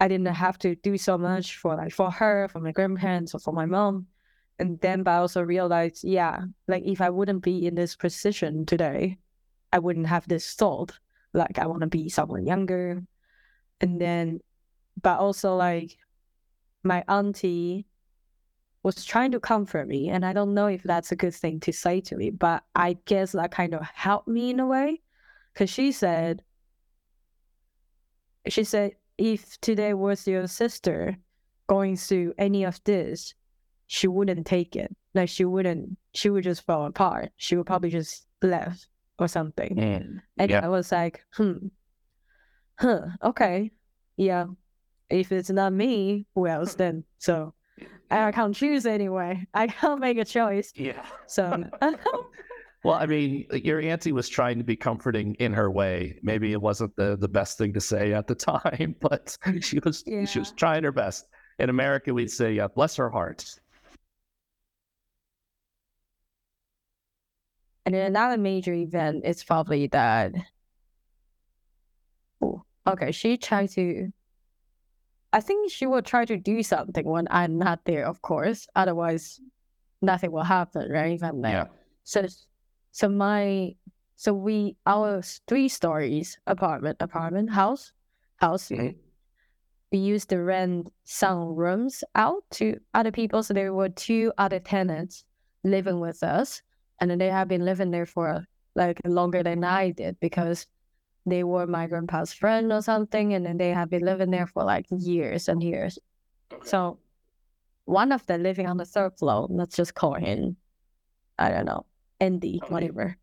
I 0.00 0.08
didn't 0.08 0.32
have 0.34 0.58
to 0.60 0.74
do 0.76 0.96
so 0.96 1.18
much 1.18 1.56
for 1.58 1.76
like 1.76 1.92
for 1.92 2.10
her, 2.10 2.48
for 2.48 2.60
my 2.60 2.72
grandparents, 2.72 3.34
or 3.34 3.38
for 3.38 3.52
my 3.52 3.66
mom. 3.66 4.06
And 4.58 4.80
then, 4.80 5.02
but 5.02 5.10
I 5.12 5.16
also 5.18 5.42
realized, 5.42 6.04
yeah, 6.04 6.40
like 6.68 6.84
if 6.84 7.00
I 7.00 7.10
wouldn't 7.10 7.42
be 7.42 7.66
in 7.66 7.74
this 7.74 7.96
position 7.96 8.66
today, 8.66 9.18
I 9.72 9.78
wouldn't 9.78 10.06
have 10.06 10.26
this 10.26 10.54
thought. 10.54 10.98
Like 11.32 11.58
I 11.58 11.66
want 11.66 11.82
to 11.82 11.86
be 11.86 12.08
someone 12.08 12.46
younger. 12.46 13.02
And 13.80 14.00
then, 14.00 14.40
but 15.00 15.18
also 15.18 15.56
like 15.56 15.96
my 16.82 17.04
auntie 17.08 17.86
was 18.82 19.04
trying 19.04 19.32
to 19.32 19.40
comfort 19.40 19.86
me. 19.86 20.08
And 20.08 20.24
I 20.24 20.32
don't 20.32 20.54
know 20.54 20.66
if 20.66 20.82
that's 20.82 21.12
a 21.12 21.16
good 21.16 21.34
thing 21.34 21.60
to 21.60 21.72
say 21.72 22.00
to 22.02 22.16
me, 22.16 22.30
but 22.30 22.64
I 22.74 22.96
guess 23.04 23.32
that 23.32 23.52
kind 23.52 23.74
of 23.74 23.82
helped 23.82 24.28
me 24.28 24.50
in 24.50 24.60
a 24.60 24.66
way. 24.66 25.00
Cause 25.54 25.70
she 25.70 25.92
said, 25.92 26.42
she 28.48 28.64
said, 28.64 28.92
if 29.18 29.60
today 29.60 29.92
was 29.94 30.26
your 30.26 30.46
sister 30.46 31.16
going 31.66 31.96
through 31.96 32.32
any 32.38 32.64
of 32.64 32.82
this, 32.84 33.34
she 33.86 34.08
wouldn't 34.08 34.46
take 34.46 34.76
it. 34.76 34.94
Like 35.14 35.28
she 35.28 35.44
wouldn't, 35.44 35.98
she 36.14 36.30
would 36.30 36.44
just 36.44 36.64
fall 36.64 36.86
apart. 36.86 37.30
She 37.36 37.56
would 37.56 37.66
probably 37.66 37.90
just 37.90 38.26
left 38.40 38.86
or 39.20 39.28
something. 39.28 39.76
Mm. 39.76 40.20
And 40.38 40.50
Yeah. 40.50 40.64
I 40.64 40.68
was 40.68 40.90
like, 40.90 41.24
hmm, 41.34 41.68
huh, 42.78 43.06
okay, 43.22 43.70
yeah. 44.16 44.46
If 45.08 45.32
it's 45.32 45.50
not 45.50 45.72
me, 45.72 46.26
who 46.34 46.46
else 46.46 46.74
then? 46.74 47.04
So 47.18 47.54
I 48.10 48.32
can't 48.32 48.54
choose 48.54 48.86
anyway. 48.86 49.46
I 49.54 49.66
can't 49.66 50.00
make 50.00 50.18
a 50.18 50.24
choice. 50.24 50.72
Yeah. 50.74 51.04
So 51.26 51.64
Well, 52.82 52.94
I 52.94 53.04
mean, 53.04 53.46
your 53.52 53.78
auntie 53.80 54.12
was 54.12 54.28
trying 54.28 54.56
to 54.56 54.64
be 54.64 54.74
comforting 54.76 55.34
in 55.34 55.52
her 55.52 55.70
way. 55.70 56.18
Maybe 56.22 56.52
it 56.52 56.62
wasn't 56.62 56.96
the, 56.96 57.14
the 57.16 57.28
best 57.28 57.58
thing 57.58 57.74
to 57.74 57.80
say 57.80 58.14
at 58.14 58.26
the 58.26 58.34
time, 58.34 58.94
but 59.00 59.36
she 59.60 59.80
was 59.80 60.02
she 60.26 60.38
was 60.38 60.52
trying 60.52 60.84
her 60.84 60.92
best. 60.92 61.26
In 61.58 61.68
America, 61.68 62.14
we'd 62.14 62.30
say, 62.30 62.54
"Yeah, 62.54 62.68
bless 62.68 62.96
her 62.96 63.10
heart." 63.10 63.44
And 67.90 67.96
then 67.96 68.06
another 68.06 68.38
major 68.40 68.72
event 68.72 69.24
is 69.24 69.42
probably 69.42 69.88
that. 69.88 70.32
Oh, 72.40 72.62
okay. 72.86 73.10
She 73.10 73.36
tried 73.36 73.70
to. 73.70 74.12
I 75.32 75.40
think 75.40 75.72
she 75.72 75.86
will 75.86 76.00
try 76.00 76.24
to 76.24 76.36
do 76.36 76.62
something 76.62 77.04
when 77.04 77.26
I'm 77.32 77.58
not 77.58 77.80
there, 77.84 78.06
of 78.06 78.22
course. 78.22 78.68
Otherwise, 78.76 79.40
nothing 80.02 80.30
will 80.30 80.44
happen, 80.44 80.88
right? 80.88 81.14
If 81.14 81.24
I'm 81.24 81.42
there. 81.42 81.52
Yeah. 81.52 81.66
So, 82.04 82.26
so 82.92 83.08
my, 83.08 83.74
so 84.14 84.34
we 84.34 84.76
our 84.86 85.20
three 85.48 85.68
stories 85.68 86.38
apartment, 86.46 86.98
apartment 87.00 87.50
house, 87.50 87.92
house. 88.36 88.68
Mhm. 88.68 88.94
We 89.90 89.98
used 89.98 90.28
to 90.28 90.38
rent 90.38 90.92
some 91.02 91.56
rooms 91.56 92.04
out 92.14 92.44
to 92.52 92.78
other 92.94 93.10
people. 93.10 93.42
So 93.42 93.52
there 93.52 93.74
were 93.74 93.88
two 93.88 94.32
other 94.38 94.60
tenants 94.60 95.24
living 95.64 95.98
with 95.98 96.22
us, 96.22 96.62
and 97.00 97.10
then 97.10 97.18
they 97.18 97.28
have 97.30 97.48
been 97.48 97.64
living 97.64 97.90
there 97.90 98.06
for 98.06 98.44
like 98.74 99.00
longer 99.04 99.42
than 99.42 99.64
I 99.64 99.90
did 99.90 100.18
because 100.20 100.66
they 101.26 101.44
were 101.44 101.66
my 101.66 101.86
grandpa's 101.86 102.32
friend 102.32 102.72
or 102.72 102.82
something, 102.82 103.34
and 103.34 103.44
then 103.44 103.56
they 103.58 103.70
have 103.70 103.90
been 103.90 104.04
living 104.04 104.30
there 104.30 104.46
for 104.46 104.64
like 104.64 104.86
years 104.90 105.48
and 105.48 105.62
years. 105.62 105.98
So 106.64 106.98
one 107.84 108.12
of 108.12 108.24
them 108.26 108.42
living 108.42 108.66
on 108.66 108.76
the 108.76 108.84
third 108.84 109.18
floor. 109.18 109.46
Let's 109.50 109.76
just 109.76 109.94
call 109.94 110.14
him, 110.14 110.56
I 111.38 111.50
don't 111.50 111.66
know, 111.66 111.86
Andy, 112.20 112.60
Tony. 112.60 112.72
whatever. 112.72 113.16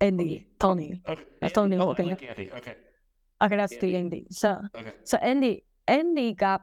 Andy, 0.00 0.46
Tony. 0.58 1.00
Okay. 1.08 1.22
That's 1.40 1.52
Tony, 1.52 1.76
Oh, 1.76 1.90
okay. 1.90 2.04
like 2.04 2.22
Andy. 2.22 2.50
Okay. 2.52 2.74
Okay, 3.42 3.56
that's 3.56 3.76
the 3.76 3.96
Andy. 3.96 3.96
Andy. 3.96 4.26
So 4.30 4.60
Okay. 4.74 4.92
so 5.04 5.16
Andy 5.18 5.64
Andy 5.88 6.32
got 6.34 6.62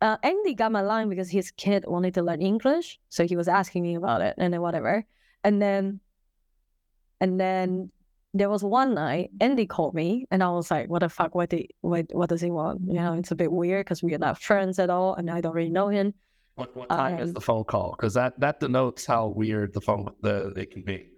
uh 0.00 0.16
Andy 0.22 0.54
got 0.54 0.72
my 0.72 0.80
line 0.80 1.08
because 1.08 1.30
his 1.30 1.50
kid 1.50 1.84
wanted 1.86 2.14
to 2.14 2.22
learn 2.22 2.40
English. 2.40 2.98
So 3.10 3.26
he 3.26 3.36
was 3.36 3.48
asking 3.48 3.82
me 3.82 3.94
about 3.96 4.22
it 4.22 4.34
and 4.38 4.52
then 4.52 4.60
whatever. 4.62 5.04
And 5.44 5.60
then 5.60 6.00
and 7.20 7.38
then 7.40 7.90
there 8.32 8.48
was 8.48 8.62
one 8.62 8.94
night 8.94 9.30
Andy 9.40 9.66
called 9.66 9.94
me 9.94 10.26
and 10.30 10.42
I 10.42 10.50
was 10.50 10.70
like, 10.70 10.88
what 10.88 11.00
the 11.00 11.08
fuck, 11.08 11.34
what 11.34 11.50
did 11.50 11.66
what 11.80 12.06
what 12.12 12.28
does 12.28 12.40
he 12.40 12.50
want? 12.50 12.80
You 12.86 12.94
know, 12.94 13.14
it's 13.14 13.30
a 13.30 13.36
bit 13.36 13.50
weird 13.50 13.86
because 13.86 14.02
we 14.02 14.14
are 14.14 14.18
not 14.18 14.40
friends 14.40 14.78
at 14.78 14.90
all 14.90 15.14
and 15.14 15.30
I 15.30 15.40
don't 15.40 15.54
really 15.54 15.70
know 15.70 15.88
him. 15.88 16.14
What, 16.54 16.76
what 16.76 16.88
time 16.90 17.18
is 17.18 17.30
Um, 17.30 17.34
the 17.34 17.40
phone 17.40 17.64
call? 17.64 17.92
Because 17.96 18.14
that 18.14 18.38
that 18.40 18.60
denotes 18.60 19.06
how 19.06 19.28
weird 19.28 19.72
the 19.72 19.80
phone 19.80 20.10
the 20.22 20.48
it 20.56 20.70
can 20.70 20.82
be. 20.82 21.08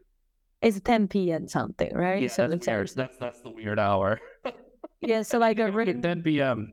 It's 0.60 0.78
10 0.80 1.08
p.m. 1.08 1.48
something, 1.48 1.92
right? 1.92 2.22
Yeah, 2.22 2.28
so 2.28 2.46
that's, 2.46 2.66
weird. 2.66 2.88
that's 2.94 3.16
that's 3.18 3.40
the 3.40 3.50
weird 3.50 3.80
hour. 3.80 4.20
yeah, 5.00 5.22
so 5.22 5.38
like 5.38 5.58
a 5.58 5.64
At 5.64 5.74
ran- 5.74 6.00
10 6.00 6.22
p.m. 6.22 6.72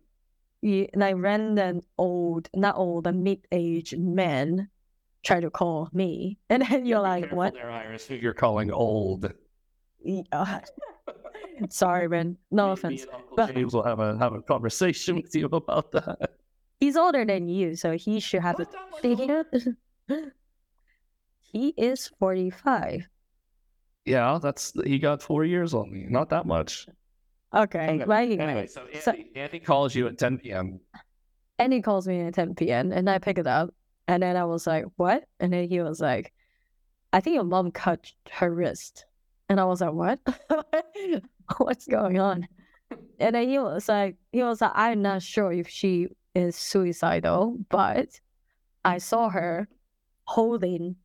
yeah, 0.61 0.85
like 0.93 1.15
random 1.17 1.81
old, 1.97 2.49
not 2.55 2.77
old, 2.77 3.07
a 3.07 3.11
mid-aged 3.11 3.97
man 3.99 4.69
try 5.23 5.39
to 5.39 5.49
call 5.49 5.89
me, 5.93 6.37
and 6.49 6.63
then 6.63 6.85
you're 6.85 6.99
like, 7.01 7.31
what? 7.31 7.53
There, 7.53 7.69
Iris, 7.69 8.05
who 8.07 8.15
you're 8.15 8.33
calling 8.33 8.71
old. 8.71 9.31
Yeah. 10.03 10.21
Uh, 10.31 10.59
sorry, 11.69 12.07
man. 12.07 12.37
No 12.51 12.67
Me- 12.67 12.73
offense. 12.73 13.01
Me 13.03 13.07
But- 13.35 13.53
James 13.53 13.73
will 13.73 13.83
have 13.83 13.99
a 13.99 14.17
have 14.17 14.33
a 14.33 14.41
conversation 14.41 15.17
with 15.17 15.35
you 15.35 15.45
about 15.47 15.91
that. 15.91 16.31
He's 16.79 16.95
older 16.95 17.25
than 17.25 17.49
you, 17.49 17.75
so 17.75 17.97
he 17.97 18.19
should 18.21 18.41
have 18.41 18.59
a. 18.59 18.67
he 21.41 21.73
is 21.77 22.07
forty-five. 22.19 23.07
Yeah, 24.05 24.39
that's 24.41 24.73
he 24.85 24.97
got 24.99 25.21
four 25.21 25.43
years 25.45 25.73
on 25.73 25.91
me. 25.91 26.05
Not 26.09 26.29
that 26.29 26.45
much. 26.45 26.87
Okay, 27.53 27.89
Okay, 27.95 28.03
but 28.05 28.13
anyway, 28.21 28.67
so 28.67 28.81
Andy, 28.81 28.99
so- 28.99 29.13
Andy 29.35 29.59
calls 29.59 29.95
you 29.95 30.07
at 30.07 30.17
10 30.19 30.37
p.m. 30.37 30.79
and 31.57 31.73
he 31.73 31.81
calls 31.81 32.07
me 32.07 32.21
at 32.21 32.35
ten 32.35 32.53
p.m. 32.53 32.91
and 32.91 33.09
I 33.09 33.17
pick 33.17 33.39
it 33.39 33.47
up, 33.47 33.73
and 34.09 34.23
then 34.23 34.35
I 34.35 34.43
was 34.43 34.65
like, 34.65 34.85
"What?" 34.95 35.25
And 35.39 35.53
then 35.53 35.69
he 35.69 35.81
was 35.81 36.01
like, 36.01 36.33
"I 37.13 37.19
think 37.19 37.35
your 37.35 37.43
mom 37.43 37.71
cut 37.71 38.11
her 38.31 38.51
wrist," 38.51 39.05
and 39.47 39.59
I 39.59 39.65
was 39.65 39.81
like, 39.81 39.93
"What? 39.93 40.19
What's 41.57 41.85
going 41.85 42.19
on?" 42.19 42.47
And 43.19 43.35
then 43.35 43.47
he 43.47 43.59
was 43.59 43.87
like, 43.87 44.17
"He 44.31 44.41
was 44.41 44.61
like, 44.61 44.71
I'm 44.73 45.03
not 45.03 45.21
sure 45.21 45.51
if 45.51 45.69
she 45.69 46.07
is 46.33 46.55
suicidal, 46.55 47.57
but 47.69 48.19
I 48.83 48.97
saw 48.97 49.29
her 49.29 49.67
holding 50.23 50.95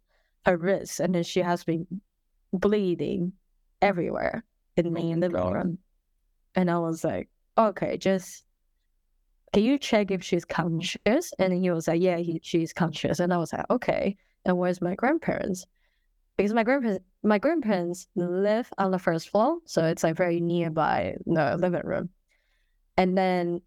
her 0.47 0.57
wrist, 0.57 0.99
and 0.99 1.15
then 1.15 1.25
she 1.25 1.41
has 1.41 1.63
been 1.63 1.87
bleeding 2.55 3.35
everywhere 3.83 4.45
in 4.79 4.91
me 4.91 5.11
in 5.11 5.21
the 5.21 5.29
room." 5.29 5.77
And 6.55 6.71
I 6.71 6.79
was 6.79 7.05
like, 7.05 7.29
"Okay, 7.59 7.99
just." 7.99 8.45
Can 9.55 9.63
you 9.63 9.79
check 9.79 10.11
if 10.11 10.21
she's 10.21 10.45
conscious? 10.45 11.33
And 11.39 11.53
he 11.53 11.71
was 11.71 11.87
like, 11.87 12.03
yeah, 12.03 12.17
he, 12.17 12.41
she's 12.43 12.73
conscious. 12.73 13.21
And 13.21 13.33
I 13.33 13.37
was 13.37 13.53
like, 13.53 13.65
okay. 13.71 14.17
And 14.45 14.59
where's 14.59 14.83
my 14.83 14.97
grandparents? 14.97 15.65
Because 16.37 16.53
my 16.53 16.65
grandparents, 16.65 17.05
my 17.23 17.39
grandparents 17.39 18.09
live 18.17 18.69
on 18.79 18.91
the 18.91 18.99
first 18.99 19.29
floor, 19.29 19.59
so 19.65 19.85
it's 19.85 20.03
like 20.03 20.17
very 20.17 20.41
nearby 20.41 21.15
the 21.25 21.57
living 21.57 21.83
room. 21.85 22.09
And 22.97 23.17
then, 23.17 23.63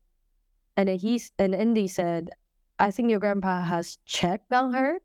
and 0.76 0.90
then 0.90 1.00
he's 1.00 1.32
and 1.40 1.56
Andy 1.56 1.88
said, 1.88 2.32
I 2.78 2.92
think 2.92 3.10
your 3.10 3.22
grandpa 3.22 3.64
has 3.64 3.98
checked 4.06 4.52
on 4.52 4.74
her, 4.74 4.98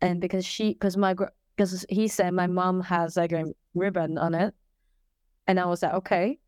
and 0.00 0.20
because 0.20 0.46
she, 0.46 0.72
because 0.72 0.96
my, 0.96 1.16
because 1.56 1.84
he 1.88 2.06
said 2.06 2.32
my 2.32 2.46
mom 2.46 2.80
has 2.82 3.16
like 3.16 3.32
a 3.32 3.46
ribbon 3.74 4.18
on 4.18 4.34
it, 4.36 4.54
and 5.48 5.58
I 5.58 5.66
was 5.66 5.82
like, 5.82 5.94
okay. 5.94 6.38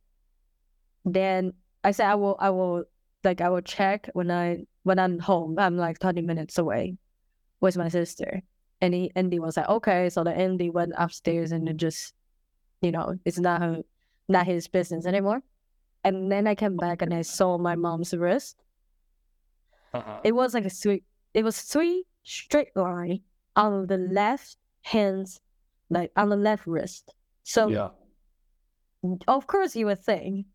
Then 1.04 1.54
I 1.82 1.90
said, 1.90 2.06
I 2.06 2.14
will, 2.14 2.36
I 2.38 2.50
will 2.50 2.84
like 3.24 3.40
I 3.40 3.48
will 3.48 3.60
check 3.60 4.08
when 4.12 4.30
I 4.30 4.64
when 4.82 4.98
I'm 4.98 5.18
home. 5.18 5.58
I'm 5.58 5.76
like 5.76 5.98
20 5.98 6.22
minutes 6.22 6.58
away 6.58 6.96
with 7.60 7.76
my 7.76 7.88
sister. 7.88 8.42
And 8.80 8.94
he 8.94 9.10
Andy 9.16 9.38
was 9.38 9.56
like, 9.56 9.68
okay. 9.68 10.10
So 10.10 10.24
the 10.24 10.32
Andy 10.32 10.70
went 10.70 10.92
upstairs 10.96 11.52
and 11.52 11.68
it 11.68 11.76
just, 11.76 12.14
you 12.82 12.92
know, 12.92 13.18
it's 13.24 13.38
not 13.38 13.62
her, 13.62 13.78
not 14.28 14.46
his 14.46 14.68
business 14.68 15.06
anymore. 15.06 15.42
And 16.04 16.30
then 16.30 16.46
I 16.46 16.54
came 16.54 16.76
back 16.76 17.00
and 17.00 17.14
I 17.14 17.22
saw 17.22 17.56
my 17.56 17.76
mom's 17.76 18.12
wrist. 18.12 18.56
Uh-huh. 19.94 20.20
It 20.22 20.32
was 20.32 20.52
like 20.54 20.66
a 20.66 20.70
three 20.70 21.02
it 21.32 21.44
was 21.44 21.60
three 21.62 22.04
straight 22.24 22.76
line 22.76 23.20
on 23.56 23.86
the 23.86 23.96
left 23.96 24.56
hands, 24.82 25.40
like 25.88 26.10
on 26.16 26.28
the 26.28 26.36
left 26.36 26.66
wrist. 26.66 27.14
So 27.44 27.68
yeah. 27.68 27.88
of 29.28 29.46
course 29.46 29.74
you 29.76 29.86
would 29.86 30.02
think 30.02 30.46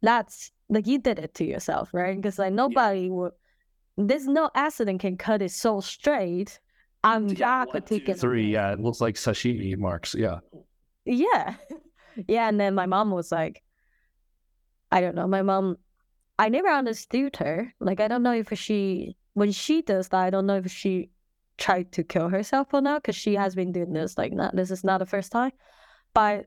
that's 0.00 0.52
like 0.68 0.86
you 0.86 0.98
did 0.98 1.18
it 1.18 1.34
to 1.34 1.44
yourself, 1.44 1.90
right? 1.92 2.16
Because 2.16 2.38
like 2.38 2.52
nobody 2.52 3.08
would. 3.10 3.32
There's 3.96 4.26
no 4.28 4.50
accident 4.54 5.00
can 5.00 5.16
cut 5.16 5.42
it 5.42 5.50
so 5.50 5.80
straight 5.80 6.60
on 7.02 7.28
Yeah, 7.28 7.64
that 7.64 7.68
one, 7.68 7.74
two, 7.76 7.80
particular. 7.80 8.18
three. 8.18 8.52
Yeah, 8.52 8.72
it 8.72 8.80
looks 8.80 9.00
like 9.00 9.16
sashimi 9.16 9.76
marks. 9.76 10.14
Yeah. 10.14 10.40
yeah. 11.04 11.54
Yeah. 12.26 12.48
And 12.48 12.58
then 12.58 12.74
my 12.74 12.86
mom 12.86 13.12
was 13.12 13.30
like, 13.30 13.62
I 14.90 15.00
don't 15.00 15.14
know. 15.14 15.26
My 15.28 15.42
mom, 15.42 15.76
I 16.38 16.48
never 16.48 16.68
understood 16.68 17.36
her. 17.36 17.72
Like, 17.78 18.00
I 18.00 18.08
don't 18.08 18.24
know 18.24 18.32
if 18.32 18.48
she, 18.58 19.16
when 19.34 19.52
she 19.52 19.82
does 19.82 20.08
that, 20.08 20.18
I 20.24 20.30
don't 20.30 20.46
know 20.46 20.56
if 20.56 20.70
she 20.72 21.10
tried 21.58 21.92
to 21.92 22.02
kill 22.02 22.28
herself 22.28 22.68
or 22.72 22.80
not, 22.80 23.02
because 23.02 23.14
she 23.16 23.34
has 23.34 23.54
been 23.54 23.70
doing 23.70 23.92
this. 23.92 24.18
Like, 24.18 24.32
not, 24.32 24.56
this 24.56 24.70
is 24.72 24.82
not 24.82 24.98
the 24.98 25.06
first 25.06 25.30
time. 25.30 25.52
But 26.14 26.46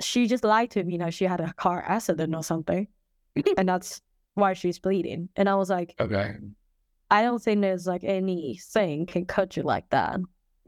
she 0.00 0.26
just 0.26 0.44
lied 0.44 0.70
to 0.72 0.84
me 0.84 0.98
that 0.98 1.14
she 1.14 1.24
had 1.24 1.40
a 1.40 1.52
car 1.54 1.82
accident 1.86 2.34
or 2.34 2.42
something. 2.42 2.86
and 3.56 3.68
that's 3.68 4.00
why 4.34 4.52
she's 4.54 4.78
bleeding. 4.78 5.28
And 5.36 5.48
I 5.48 5.54
was 5.54 5.70
like, 5.70 5.94
Okay. 6.00 6.36
I 7.10 7.22
don't 7.22 7.42
think 7.42 7.60
there's 7.60 7.86
like 7.86 8.04
anything 8.04 9.04
can 9.06 9.26
cut 9.26 9.56
you 9.56 9.62
like 9.62 9.88
that 9.90 10.18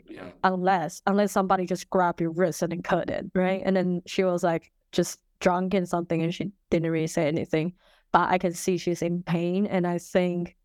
Yeah. 0.06 0.30
unless 0.42 1.00
unless 1.06 1.32
somebody 1.32 1.64
just 1.64 1.88
grab 1.88 2.20
your 2.20 2.32
wrist 2.32 2.62
and 2.62 2.72
then 2.72 2.82
cut 2.82 3.08
it, 3.08 3.26
right? 3.34 3.62
And 3.64 3.74
then 3.74 4.02
she 4.06 4.24
was 4.24 4.42
like 4.42 4.70
just 4.92 5.20
drunk 5.40 5.72
and 5.74 5.88
something 5.88 6.22
and 6.22 6.34
she 6.34 6.52
didn't 6.70 6.90
really 6.90 7.06
say 7.06 7.26
anything. 7.28 7.72
But 8.12 8.28
I 8.28 8.38
can 8.38 8.52
see 8.52 8.76
she's 8.76 9.00
in 9.02 9.22
pain 9.22 9.66
and 9.66 9.86
I 9.86 9.98
think 9.98 10.56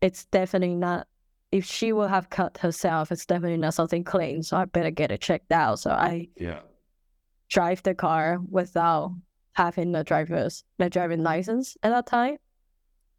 it's 0.00 0.24
definitely 0.26 0.74
not 0.76 1.06
if 1.52 1.64
she 1.64 1.92
will 1.92 2.08
have 2.08 2.30
cut 2.30 2.58
herself, 2.58 3.12
it's 3.12 3.26
definitely 3.26 3.58
not 3.58 3.74
something 3.74 4.02
clean. 4.04 4.42
So 4.42 4.56
I 4.56 4.64
better 4.64 4.90
get 4.90 5.12
it 5.12 5.20
checked 5.20 5.52
out. 5.52 5.78
So 5.78 5.90
I 5.90 6.28
Yeah. 6.36 6.60
Drive 7.48 7.82
the 7.82 7.94
car 7.94 8.38
without 8.50 9.14
having 9.52 9.92
the 9.92 10.02
driver's 10.04 10.64
the 10.78 10.90
driving 10.90 11.22
license 11.22 11.76
at 11.82 11.90
that 11.90 12.06
time. 12.06 12.36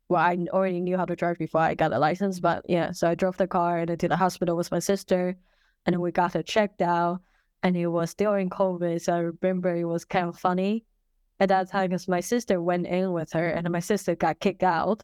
Well, 0.09 0.21
I 0.21 0.37
already 0.49 0.81
knew 0.81 0.97
how 0.97 1.05
to 1.05 1.15
drive 1.15 1.37
before 1.39 1.61
I 1.61 1.73
got 1.73 1.93
a 1.93 1.97
license, 1.99 2.39
but 2.39 2.63
yeah, 2.69 2.91
so 2.91 3.09
I 3.09 3.15
drove 3.15 3.37
the 3.37 3.47
car 3.47 3.79
and 3.79 3.89
then 3.89 3.97
to 3.99 4.07
the 4.07 4.17
hospital 4.17 4.55
with 4.55 4.71
my 4.71 4.79
sister, 4.79 5.35
and 5.85 5.93
then 5.93 6.01
we 6.01 6.11
got 6.11 6.35
it 6.35 6.45
checked 6.45 6.81
out, 6.81 7.21
and 7.63 7.75
it 7.75 7.87
was 7.87 8.13
during 8.13 8.49
COVID, 8.49 9.01
so 9.01 9.13
I 9.13 9.19
remember 9.19 9.75
it 9.75 9.85
was 9.85 10.05
kind 10.05 10.27
of 10.27 10.37
funny 10.37 10.85
at 11.39 11.49
that 11.49 11.71
time 11.71 11.89
because 11.89 12.07
my 12.07 12.19
sister 12.19 12.61
went 12.61 12.85
in 12.85 13.13
with 13.13 13.31
her, 13.33 13.47
and 13.49 13.67
my 13.71 13.79
sister 13.79 14.15
got 14.15 14.39
kicked 14.39 14.63
out, 14.63 15.03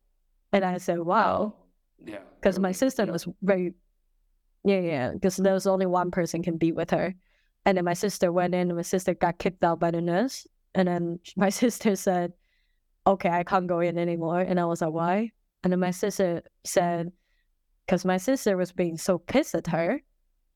and 0.52 0.64
I 0.64 0.78
said, 0.78 1.00
"Wow," 1.00 1.56
oh, 1.58 1.66
Yeah. 2.06 2.20
because 2.40 2.60
my 2.60 2.72
sister 2.72 3.06
was 3.06 3.28
very, 3.42 3.74
yeah, 4.64 4.80
yeah, 4.82 5.12
because 5.14 5.38
there 5.38 5.54
was 5.54 5.66
only 5.66 5.88
one 5.88 6.12
person 6.12 6.44
can 6.44 6.58
be 6.58 6.72
with 6.74 6.92
her, 6.92 7.16
and 7.66 7.78
then 7.78 7.86
my 7.86 7.94
sister 7.94 8.32
went 8.32 8.56
in, 8.56 8.70
and 8.70 8.76
my 8.76 8.82
sister 8.82 9.14
got 9.14 9.38
kicked 9.38 9.64
out 9.64 9.80
by 9.80 9.92
the 9.92 10.02
nurse, 10.02 10.48
and 10.76 10.88
then 10.88 11.20
my 11.36 11.50
sister 11.50 11.96
said, 11.96 12.34
"Okay, 13.06 13.30
I 13.30 13.44
can't 13.44 13.68
go 13.68 13.80
in 13.80 13.98
anymore," 13.98 14.42
and 14.42 14.60
I 14.60 14.66
was 14.66 14.82
like, 14.82 14.92
"Why?" 14.92 15.32
And 15.64 15.72
then 15.72 15.80
my 15.80 15.92
sister 15.92 16.42
said, 16.64 17.12
"Because 17.86 18.06
my 18.06 18.18
sister 18.18 18.58
was 18.58 18.72
being 18.72 18.98
so 18.98 19.18
pissed 19.18 19.56
at 19.56 19.68
her 19.68 20.02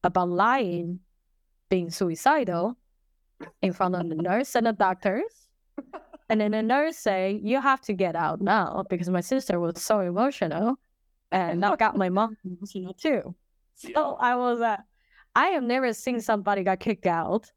about 0.03 0.29
lying, 0.29 0.99
being 1.69 1.89
suicidal, 1.89 2.77
in 3.61 3.73
front 3.73 3.95
of 3.95 4.09
the 4.09 4.15
nurse 4.15 4.55
and 4.55 4.65
the 4.65 4.73
doctors." 4.73 5.49
And 6.27 6.41
then 6.41 6.51
the 6.51 6.63
nurse 6.63 6.97
say, 6.97 7.39
"You 7.43 7.61
have 7.61 7.81
to 7.81 7.93
get 7.93 8.15
out 8.15 8.41
now," 8.41 8.83
because 8.89 9.09
my 9.09 9.21
sister 9.21 9.59
was 9.59 9.79
so 9.79 9.99
emotional, 9.99 10.79
and 11.31 11.61
that 11.61 11.77
got 11.77 11.95
my 11.95 12.09
mom 12.09 12.35
emotional 12.43 12.95
too. 12.95 13.35
So 13.75 14.15
I 14.19 14.35
was, 14.35 14.59
uh, 14.59 14.77
I 15.35 15.47
have 15.47 15.63
never 15.63 15.93
seen 15.93 16.21
somebody 16.21 16.63
got 16.63 16.79
kicked 16.79 17.05
out 17.05 17.51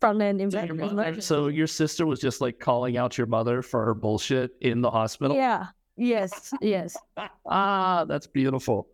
from 0.00 0.20
an 0.20 0.38
your, 0.38 1.20
so 1.20 1.48
your 1.48 1.66
sister 1.66 2.06
was 2.06 2.20
just 2.20 2.40
like 2.40 2.58
calling 2.58 2.96
out 2.96 3.16
your 3.16 3.26
mother 3.26 3.62
for 3.62 3.84
her 3.84 3.94
bullshit 3.94 4.50
in 4.60 4.82
the 4.82 4.90
hospital. 4.90 5.36
Yeah. 5.36 5.68
Yes. 5.96 6.52
Yes. 6.60 6.96
Ah, 7.48 8.04
that's 8.04 8.26
beautiful. 8.26 8.88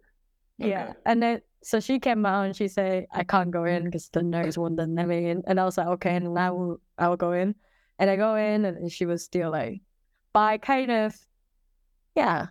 Yeah. 0.58 0.84
Okay. 0.84 0.92
And 1.06 1.22
then 1.22 1.40
so 1.62 1.80
she 1.80 1.98
came 1.98 2.24
out 2.26 2.42
and 2.42 2.54
she 2.54 2.68
said, 2.68 3.06
I 3.12 3.24
can't 3.24 3.50
go 3.50 3.64
in 3.64 3.84
because 3.84 4.08
the 4.10 4.22
nurse 4.22 4.56
won't 4.56 4.76
let 4.76 5.08
me 5.08 5.30
in. 5.30 5.42
And 5.46 5.58
I 5.58 5.64
was 5.64 5.78
like, 5.78 5.86
okay, 5.88 6.14
and 6.14 6.38
I 6.38 6.50
will 6.50 6.80
I 6.98 7.08
will 7.08 7.16
go 7.16 7.32
in. 7.32 7.54
And 7.98 8.10
I 8.10 8.16
go 8.16 8.36
in 8.36 8.64
and 8.64 8.90
she 8.92 9.06
was 9.06 9.24
still 9.24 9.50
like 9.50 9.80
but 10.32 10.40
I 10.40 10.58
kind 10.58 10.90
of 10.90 11.16
yeah. 12.14 12.48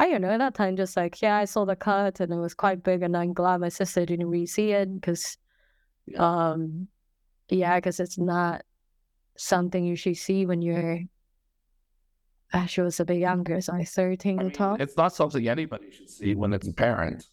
I 0.00 0.08
don't 0.08 0.22
know, 0.22 0.30
at 0.30 0.38
that 0.38 0.54
time 0.54 0.76
just 0.76 0.96
like, 0.96 1.20
yeah, 1.20 1.36
I 1.36 1.44
saw 1.44 1.64
the 1.64 1.74
cut 1.74 2.20
and 2.20 2.32
it 2.32 2.36
was 2.36 2.54
quite 2.54 2.84
big 2.84 3.02
and 3.02 3.16
I'm 3.16 3.32
glad 3.32 3.60
my 3.60 3.68
sister 3.68 4.06
didn't 4.06 4.28
really 4.28 4.46
see 4.46 4.70
it 4.70 4.94
because 4.94 5.36
um 6.16 6.88
yeah, 7.48 7.76
because 7.76 7.98
it's 8.00 8.18
not 8.18 8.62
something 9.36 9.84
you 9.84 9.96
should 9.96 10.16
see 10.16 10.46
when 10.46 10.62
you're 10.62 11.00
uh, 12.52 12.66
she 12.66 12.80
was 12.80 12.98
a 13.00 13.04
bit 13.04 13.18
younger, 13.18 13.60
so 13.60 13.72
like 13.72 13.88
13 13.88 14.38
I 14.38 14.42
or 14.42 14.44
mean, 14.44 14.52
12. 14.52 14.80
it's 14.80 14.96
not 14.96 15.14
something 15.14 15.46
anybody 15.48 15.90
should 15.90 16.08
see 16.08 16.34
when 16.34 16.52
it's 16.54 16.66
a 16.68 16.72
parent. 16.72 17.26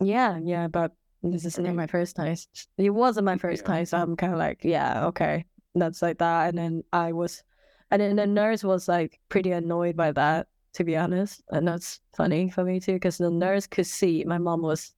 Yeah, 0.00 0.38
yeah, 0.42 0.68
but 0.68 0.92
this 1.22 1.44
is 1.44 1.58
not 1.58 1.74
my 1.74 1.86
first 1.86 2.16
time. 2.16 2.36
It 2.76 2.90
wasn't 2.90 3.26
my 3.26 3.38
first 3.38 3.62
Yeah. 3.62 3.66
time, 3.66 3.84
so 3.84 3.98
I'm 3.98 4.16
kind 4.16 4.32
of 4.32 4.38
like, 4.38 4.64
yeah, 4.64 5.06
okay, 5.06 5.44
that's 5.74 6.02
like 6.02 6.18
that. 6.18 6.48
And 6.48 6.58
then 6.58 6.82
I 6.92 7.12
was, 7.12 7.42
and 7.90 8.00
then 8.00 8.16
the 8.16 8.26
nurse 8.26 8.64
was 8.64 8.88
like 8.88 9.20
pretty 9.28 9.52
annoyed 9.52 9.96
by 9.96 10.12
that, 10.12 10.48
to 10.74 10.84
be 10.84 10.96
honest. 10.96 11.42
And 11.50 11.66
that's 11.66 12.00
funny 12.16 12.50
for 12.50 12.64
me 12.64 12.80
too, 12.80 12.94
because 12.94 13.18
the 13.18 13.26
mm-hmm. 13.26 13.38
nurse 13.38 13.66
could 13.66 13.86
see 13.86 14.24
my 14.26 14.38
mom 14.38 14.62
was 14.62 14.94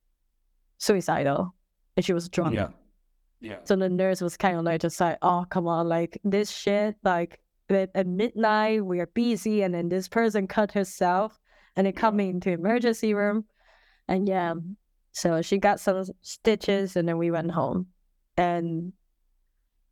suicidal 0.78 1.54
and 1.96 2.04
she 2.04 2.12
was 2.12 2.28
drunk. 2.28 2.54
Yeah. 2.54 2.68
Yeah. 3.40 3.59
So 3.64 3.74
the 3.76 3.88
nurse 3.88 4.20
was 4.20 4.37
kind 4.37 4.59
of 4.59 4.64
like, 4.64 4.83
just 4.83 5.00
like, 5.00 5.16
oh, 5.22 5.46
come 5.48 5.66
on, 5.66 5.88
like 5.88 6.20
this 6.24 6.50
shit, 6.50 6.96
like 7.02 7.40
at, 7.70 8.06
midnight, 8.06 8.85
we 8.85 9.00
are 9.00 9.06
busy, 9.06 9.62
and 9.62 9.72
then 9.72 9.88
this 9.88 10.09
person 10.09 10.46
cut 10.46 10.72
herself, 10.72 11.38
and 11.76 11.87
they 11.87 11.92
come 11.92 12.18
into 12.20 12.50
emergency 12.50 13.14
room, 13.14 13.44
and 14.09 14.28
yeah, 14.28 14.54
so 15.12 15.40
she 15.40 15.59
got 15.59 15.78
some 15.80 16.04
stitches, 16.20 16.96
and 16.96 17.09
then 17.09 17.16
we 17.16 17.30
went 17.30 17.50
home, 17.50 17.87
and 18.37 18.92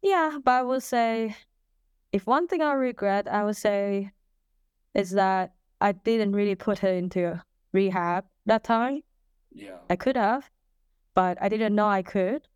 yeah, 0.03 0.39
but 0.45 0.51
I 0.51 0.63
would 0.63 0.83
say, 0.83 1.37
if 2.11 2.27
one 2.27 2.49
thing 2.49 2.63
I 2.63 2.73
regret, 2.73 3.29
I 3.29 3.45
would 3.45 3.57
say, 3.57 4.11
is 4.95 5.13
that 5.13 5.53
I 5.81 5.93
didn't 5.93 6.33
really 6.33 6.55
put 6.55 6.79
her 6.81 6.89
into 6.93 7.41
rehab 7.73 8.25
that 8.47 8.65
time. 8.65 9.03
Yeah. 9.53 9.79
I 9.91 9.97
could 9.97 10.17
have, 10.17 10.51
but 11.15 11.39
I 11.41 11.49
didn't 11.49 11.75
know 11.75 11.89
I 11.89 12.03
could. 12.03 12.47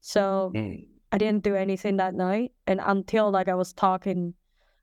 So 0.00 0.52
Mm. 0.54 0.86
I 1.12 1.18
didn't 1.18 1.44
do 1.44 1.54
anything 1.54 1.96
that 1.96 2.14
night. 2.14 2.52
And 2.66 2.80
until 2.84 3.30
like 3.30 3.48
I 3.48 3.54
was 3.54 3.72
talking 3.72 4.34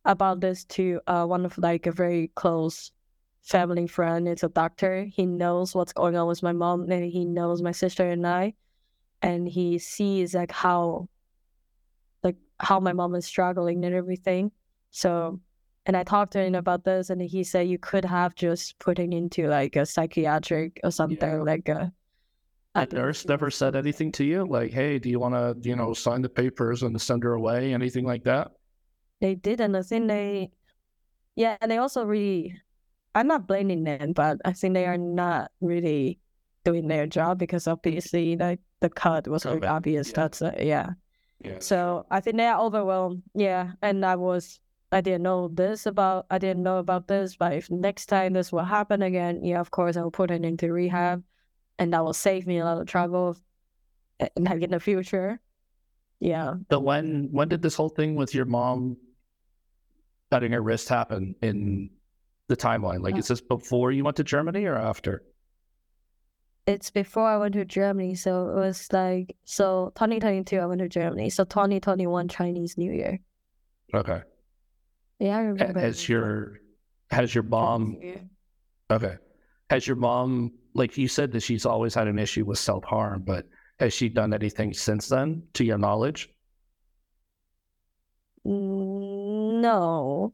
about 0.05 0.41
this 0.41 0.65
to 0.65 0.99
uh, 1.07 1.25
one 1.25 1.45
of 1.45 1.57
like 1.57 1.85
a 1.85 1.91
very 1.91 2.29
close 2.35 2.91
family 3.41 3.87
friend, 3.87 4.27
it's 4.27 4.43
a 4.43 4.49
doctor. 4.49 5.05
He 5.05 5.25
knows 5.25 5.75
what's 5.75 5.93
going 5.93 6.15
on 6.15 6.27
with 6.27 6.43
my 6.43 6.53
mom 6.53 6.89
and 6.89 7.11
he 7.11 7.25
knows 7.25 7.61
my 7.61 7.71
sister 7.71 8.09
and 8.09 8.25
I. 8.25 8.53
And 9.21 9.47
he 9.47 9.79
sees 9.79 10.33
like 10.33 10.51
how 10.51 11.07
like 12.23 12.37
how 12.59 12.79
my 12.79 12.93
mom 12.93 13.15
is 13.15 13.25
struggling 13.25 13.83
and 13.85 13.95
everything. 13.95 14.51
So 14.91 15.39
and 15.85 15.97
I 15.97 16.03
talked 16.03 16.33
to 16.33 16.39
him 16.43 16.55
about 16.55 16.83
this 16.85 17.09
and 17.09 17.21
he 17.21 17.43
said 17.43 17.67
you 17.67 17.77
could 17.77 18.05
have 18.05 18.35
just 18.35 18.79
putting 18.79 19.13
into 19.13 19.47
like 19.47 19.75
a 19.75 19.85
psychiatric 19.85 20.79
or 20.83 20.91
something 20.91 21.43
like 21.43 21.67
a 21.69 21.91
The 22.75 22.85
nurse 22.95 23.25
never 23.27 23.51
said 23.51 23.75
anything 23.75 24.11
to 24.13 24.23
you, 24.23 24.45
like, 24.45 24.71
"Hey, 24.71 24.97
do 24.99 25.09
you 25.09 25.19
want 25.19 25.35
to, 25.35 25.69
you 25.69 25.75
know, 25.75 25.93
sign 25.93 26.21
the 26.21 26.29
papers 26.29 26.81
and 26.83 26.99
send 26.99 27.23
her 27.23 27.33
away?" 27.33 27.73
Anything 27.73 28.05
like 28.05 28.23
that? 28.23 28.51
they 29.21 29.35
did 29.35 29.61
and 29.61 29.77
I 29.77 29.81
think 29.83 30.07
they 30.09 30.51
yeah, 31.35 31.57
and 31.61 31.71
they 31.71 31.77
also 31.77 32.05
really 32.05 32.59
I'm 33.15 33.27
not 33.27 33.47
blaming 33.47 33.83
them, 33.83 34.13
but 34.13 34.39
I 34.45 34.53
think 34.53 34.73
they 34.73 34.85
are 34.85 34.97
not 34.97 35.51
really 35.61 36.19
doing 36.65 36.87
their 36.87 37.07
job 37.07 37.37
because 37.39 37.67
obviously 37.67 38.35
like 38.37 38.59
the 38.81 38.89
cut 38.89 39.27
was 39.27 39.43
very 39.43 39.59
COVID, 39.61 39.69
obvious. 39.69 40.09
yeah. 40.09 40.13
That's 40.15 40.41
uh, 40.41 40.55
yeah. 40.59 40.89
Yeah. 41.43 41.59
So 41.59 42.05
I 42.09 42.21
think 42.21 42.37
they 42.37 42.47
are 42.47 42.59
overwhelmed. 42.61 43.23
Yeah, 43.35 43.73
and 43.81 44.05
I 44.05 44.15
was 44.15 44.59
I 44.93 45.01
didn't 45.01 45.23
know 45.23 45.47
this 45.47 45.85
about 45.87 46.27
I 46.29 46.37
didn't 46.37 46.63
know 46.63 46.77
about 46.77 47.07
this, 47.07 47.35
but 47.35 47.53
if 47.53 47.69
next 47.71 48.05
time 48.05 48.33
this 48.33 48.51
will 48.51 48.63
happen 48.63 49.01
again, 49.01 49.43
yeah, 49.43 49.59
of 49.59 49.71
course 49.71 49.97
I'll 49.97 50.11
put 50.11 50.29
it 50.31 50.45
into 50.45 50.71
rehab, 50.71 51.23
and 51.79 51.91
that 51.93 52.03
will 52.05 52.13
save 52.13 52.45
me 52.45 52.59
a 52.59 52.65
lot 52.65 52.79
of 52.79 52.87
trouble, 52.87 53.35
like 54.37 54.61
in 54.61 54.71
the 54.71 54.79
future. 54.79 55.39
Yeah, 56.19 56.53
But 56.69 56.81
when 56.81 57.29
when 57.31 57.49
did 57.49 57.61
this 57.61 57.75
whole 57.75 57.89
thing 57.89 58.15
with 58.15 58.33
your 58.33 58.45
mom 58.45 58.95
cutting 60.31 60.51
her 60.53 60.61
wrist 60.61 60.87
happen 60.87 61.35
in 61.41 61.89
the 62.47 62.55
timeline? 62.55 63.01
Like, 63.03 63.15
Uh, 63.15 63.17
is 63.17 63.27
this 63.27 63.41
before 63.41 63.91
you 63.91 64.03
went 64.03 64.17
to 64.17 64.23
Germany 64.23 64.65
or 64.65 64.75
after? 64.75 65.23
it's 66.65 66.91
before 66.91 67.27
I 67.27 67.37
went 67.37 67.55
to 67.55 67.65
Germany, 67.65 68.15
so 68.15 68.47
it 68.49 68.55
was 68.55 68.87
like 68.93 69.35
so 69.43 69.91
2022 69.95 70.59
I 70.59 70.65
went 70.65 70.79
to 70.79 70.87
Germany, 70.87 71.29
so 71.29 71.43
2021 71.43 72.29
Chinese 72.29 72.77
New 72.77 72.93
Year. 72.93 73.19
Okay. 73.93 74.21
Yeah, 75.23 75.37
I 75.37 75.41
remember. 75.41 75.79
Has 75.79 76.09
your 76.09 76.59
has 77.09 77.33
your 77.33 77.45
mom 77.45 77.97
okay? 78.91 79.15
Has 79.69 79.87
your 79.87 79.95
mom 79.95 80.51
like 80.73 80.97
you 80.97 81.07
said 81.07 81.31
that 81.31 81.43
she's 81.43 81.65
always 81.65 81.93
had 81.93 82.09
an 82.09 82.19
issue 82.19 82.43
with 82.43 82.59
self 82.59 82.83
harm, 82.83 83.23
but 83.25 83.45
has 83.79 83.93
she 83.93 84.09
done 84.09 84.33
anything 84.33 84.73
since 84.73 85.07
then, 85.07 85.43
to 85.53 85.63
your 85.63 85.77
knowledge? 85.77 86.29
No, 88.43 90.33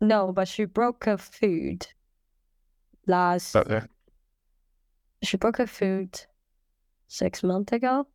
no, 0.00 0.32
but 0.32 0.48
she 0.48 0.64
broke 0.64 1.04
her 1.04 1.18
food 1.18 1.86
last. 3.06 3.54
Okay. 3.54 3.82
She 5.22 5.36
broke 5.36 5.58
her 5.58 5.66
food 5.66 6.18
six 7.06 7.42
months 7.42 7.72
ago. 7.74 8.06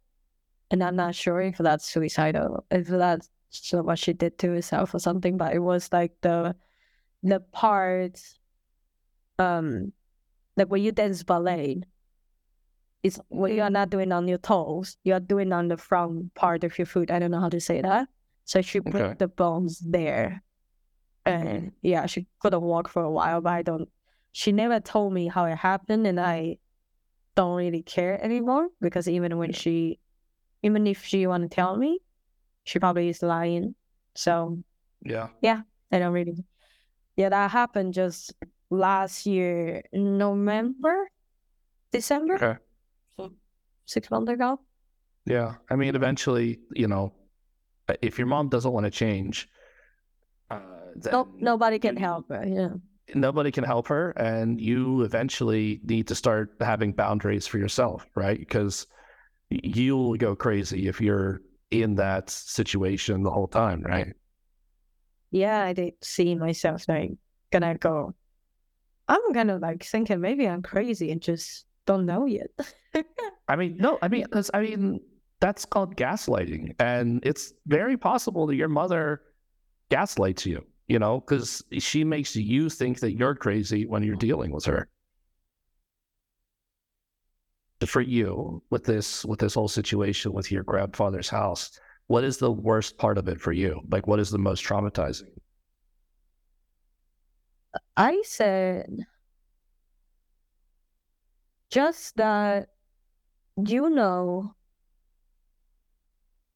and 0.71 0.83
I'm 0.83 0.95
not 0.95 1.13
sure 1.15 1.41
if 1.41 1.57
that's 1.59 1.85
suicidal, 1.85 2.65
if 2.71 2.87
that's 2.87 3.29
so 3.49 3.81
what 3.83 3.99
she 3.99 4.13
did 4.13 4.37
to 4.39 4.49
herself 4.51 4.93
or 4.93 4.99
something. 4.99 5.37
But 5.37 5.53
it 5.53 5.59
was 5.59 5.89
like 5.91 6.13
the 6.21 6.55
the 7.23 7.39
part, 7.39 8.19
um, 9.39 9.91
like 10.55 10.67
when 10.69 10.83
you 10.83 10.91
dance 10.91 11.23
ballet, 11.23 11.81
it's 13.03 13.19
when 13.29 13.55
you're 13.55 13.69
not 13.69 13.89
doing 13.89 14.11
on 14.11 14.27
your 14.27 14.37
toes, 14.37 14.97
you're 15.03 15.19
doing 15.19 15.53
on 15.53 15.67
the 15.67 15.77
front 15.77 16.33
part 16.35 16.63
of 16.63 16.77
your 16.77 16.85
foot. 16.85 17.11
I 17.11 17.19
don't 17.19 17.31
know 17.31 17.39
how 17.41 17.49
to 17.49 17.61
say 17.61 17.81
that. 17.81 18.07
So 18.45 18.61
she 18.61 18.79
put 18.81 18.95
Okay. 19.03 19.15
the 19.17 19.27
bones 19.27 19.79
there, 19.79 20.43
and 21.25 21.73
yeah, 21.81 22.05
she 22.05 22.27
couldn't 22.39 22.61
walk 22.61 22.87
for 22.87 23.03
a 23.03 23.11
while. 23.11 23.41
But 23.41 23.53
I 23.53 23.61
don't. 23.61 23.89
She 24.31 24.51
never 24.51 24.79
told 24.79 25.13
me 25.13 25.27
how 25.27 25.45
it 25.45 25.57
happened, 25.57 26.07
and 26.07 26.19
I 26.19 26.57
don't 27.35 27.55
really 27.55 27.83
care 27.83 28.23
anymore 28.23 28.69
because 28.81 29.07
even 29.07 29.37
when 29.37 29.53
she, 29.53 29.99
even 30.63 30.87
if 30.87 31.05
she 31.05 31.27
want 31.27 31.43
to 31.43 31.49
tell 31.49 31.77
me, 31.77 31.99
she 32.67 32.79
probably 32.79 33.09
is 33.09 33.23
lying. 33.23 33.73
So 34.15 34.59
Yeah. 35.03 35.29
Yeah, 35.41 35.61
I 35.91 35.99
don't 35.99 36.13
really. 36.13 36.43
Yeah, 37.15 37.29
that 37.29 37.51
happened 37.51 37.93
just 37.93 38.33
last 38.69 39.25
year, 39.25 39.83
November, 39.93 41.07
December, 41.91 42.35
Okay. 42.35 42.57
so 43.15 43.31
six 43.85 44.11
months 44.11 44.29
ago. 44.31 44.59
Yeah. 45.25 45.55
I 45.69 45.75
mean, 45.75 45.95
eventually, 45.95 46.59
you 46.75 46.87
know, 46.87 47.13
if 48.01 48.17
your 48.17 48.27
mom 48.27 48.49
doesn't 48.49 48.71
want 48.73 48.83
to 48.85 48.91
change, 48.91 49.47
uh, 50.51 50.59
then 50.95 51.13
No, 51.13 51.27
nobody 51.39 51.79
can 51.79 51.95
help 51.95 52.27
her. 52.29 52.43
Yeah. 52.45 52.73
nobody 53.15 53.51
can 53.51 53.63
help 53.63 53.87
her, 53.87 54.11
and 54.17 54.59
you 54.59 55.03
eventually 55.03 55.79
need 55.83 56.07
to 56.07 56.15
start 56.15 56.51
having 56.59 56.91
boundaries 56.91 57.47
for 57.47 57.57
yourself, 57.57 58.05
right? 58.15 58.37
Because 58.39 58.85
you'll 59.49 60.17
go 60.17 60.35
crazy 60.35 60.87
if 60.87 60.99
you're 60.99 61.39
in 61.71 61.95
that 61.95 62.29
situation 62.29 63.23
the 63.23 63.31
whole 63.31 63.47
time, 63.47 63.81
right? 63.81 64.13
Yeah, 65.31 65.63
I 65.63 65.73
did 65.73 65.93
see 66.01 66.35
myself 66.35 66.87
like 66.87 67.11
gonna 67.51 67.77
go. 67.77 68.13
I'm 69.07 69.33
kind 69.33 69.51
of 69.51 69.61
like 69.61 69.83
thinking 69.83 70.21
maybe 70.21 70.47
I'm 70.47 70.61
crazy 70.61 71.11
and 71.11 71.21
just 71.21 71.65
don't 71.85 72.05
know 72.05 72.25
yet. 72.25 72.47
I 73.47 73.55
mean, 73.55 73.77
no, 73.77 73.97
I 74.01 74.07
mean, 74.07 74.25
'cause, 74.25 74.51
I 74.53 74.61
mean, 74.61 74.99
that's 75.39 75.65
called 75.65 75.95
gaslighting, 75.95 76.75
and 76.79 77.23
it's 77.25 77.53
very 77.67 77.97
possible 77.97 78.47
that 78.47 78.55
your 78.55 78.67
mother 78.67 79.21
gaslights 79.89 80.45
you, 80.45 80.65
you 80.87 80.99
know, 80.99 81.19
because 81.21 81.63
she 81.79 82.03
makes 82.03 82.35
you 82.35 82.69
think 82.69 82.99
that 82.99 83.13
you're 83.13 83.35
crazy 83.35 83.85
when 83.85 84.03
you're 84.03 84.15
mm. 84.15 84.19
dealing 84.19 84.51
with 84.51 84.65
her. 84.65 84.89
For 87.85 88.01
you, 88.01 88.63
with 88.71 88.85
this 88.85 89.23
with 89.23 89.39
this 89.39 89.53
whole 89.53 89.67
situation 89.67 90.33
with 90.33 90.51
your 90.51 90.63
grandfather's 90.63 91.29
house, 91.29 91.79
what 92.07 92.23
is 92.23 92.37
the 92.37 92.51
worst 92.51 92.97
part 92.97 93.19
of 93.19 93.27
it 93.27 93.39
for 93.39 93.51
you? 93.51 93.81
Like, 93.91 94.07
what 94.07 94.19
is 94.19 94.31
the 94.31 94.39
most 94.39 94.63
traumatizing? 94.63 95.29
I 97.95 98.21
said 98.25 98.87
just 101.69 102.15
that 102.17 102.69
you 103.57 103.89
know 103.89 104.55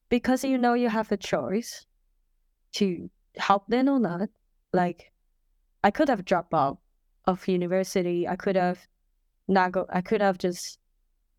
because 0.10 0.44
you 0.44 0.58
know 0.58 0.74
you 0.74 0.90
have 0.90 1.12
a 1.12 1.18
choice 1.18 1.86
to 2.74 3.10
help 3.38 3.68
them 3.68 3.90
or 3.90 4.00
not. 4.00 4.30
Like 4.74 5.12
I 5.84 5.92
could 5.92 6.10
have 6.10 6.26
dropped 6.26 6.54
out 6.54 6.80
of 7.26 7.48
university. 7.48 8.28
I 8.28 8.36
could 8.36 8.56
have 8.56 8.80
not 9.48 9.72
go 9.72 9.86
I 9.90 10.02
could 10.02 10.22
have 10.22 10.38
just 10.38 10.80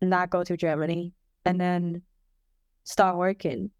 not 0.09 0.29
go 0.29 0.43
to 0.43 0.57
Germany 0.57 1.13
and 1.45 1.59
then 1.59 2.01
start 2.83 3.17
working 3.17 3.71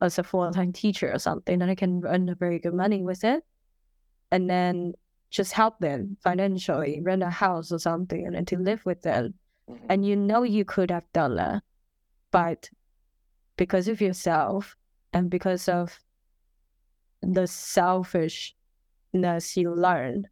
as 0.00 0.18
a 0.18 0.22
full 0.22 0.50
time 0.52 0.72
teacher 0.72 1.12
or 1.12 1.18
something 1.18 1.60
and 1.60 1.70
I 1.70 1.74
can 1.74 2.02
earn 2.06 2.28
a 2.28 2.34
very 2.34 2.58
good 2.58 2.74
money 2.74 3.02
with 3.02 3.24
it. 3.24 3.42
And 4.30 4.48
then 4.48 4.94
just 5.30 5.52
help 5.52 5.78
them 5.78 6.16
financially, 6.22 7.00
rent 7.02 7.22
a 7.22 7.30
house 7.30 7.70
or 7.72 7.78
something, 7.78 8.26
and 8.26 8.34
then 8.34 8.44
to 8.46 8.58
live 8.58 8.84
with 8.84 9.02
them. 9.02 9.34
Mm-hmm. 9.68 9.86
And 9.88 10.06
you 10.06 10.16
know 10.16 10.42
you 10.42 10.64
could 10.64 10.90
have 10.90 11.10
done 11.12 11.36
that, 11.36 11.62
but 12.30 12.70
because 13.56 13.88
of 13.88 14.00
yourself 14.00 14.76
and 15.12 15.28
because 15.30 15.68
of 15.68 15.98
the 17.22 17.46
selfishness 17.46 18.54
you 19.56 19.74
learned, 19.74 20.28